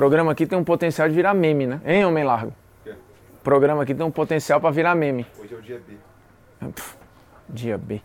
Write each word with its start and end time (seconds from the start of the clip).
programa 0.00 0.32
aqui 0.32 0.46
tem 0.46 0.58
um 0.58 0.64
potencial 0.64 1.06
de 1.10 1.14
virar 1.14 1.34
meme, 1.34 1.66
né? 1.66 1.78
Hein, 1.84 2.06
homem 2.06 2.24
largo? 2.24 2.54
O 2.86 3.42
programa 3.42 3.82
aqui 3.82 3.94
tem 3.94 4.04
um 4.04 4.10
potencial 4.10 4.58
pra 4.58 4.70
virar 4.70 4.94
meme. 4.94 5.26
Hoje 5.38 5.54
é 5.54 5.58
o 5.58 5.60
dia 5.60 5.78
B. 5.86 6.72
Dia 7.50 7.76
B. 7.76 8.00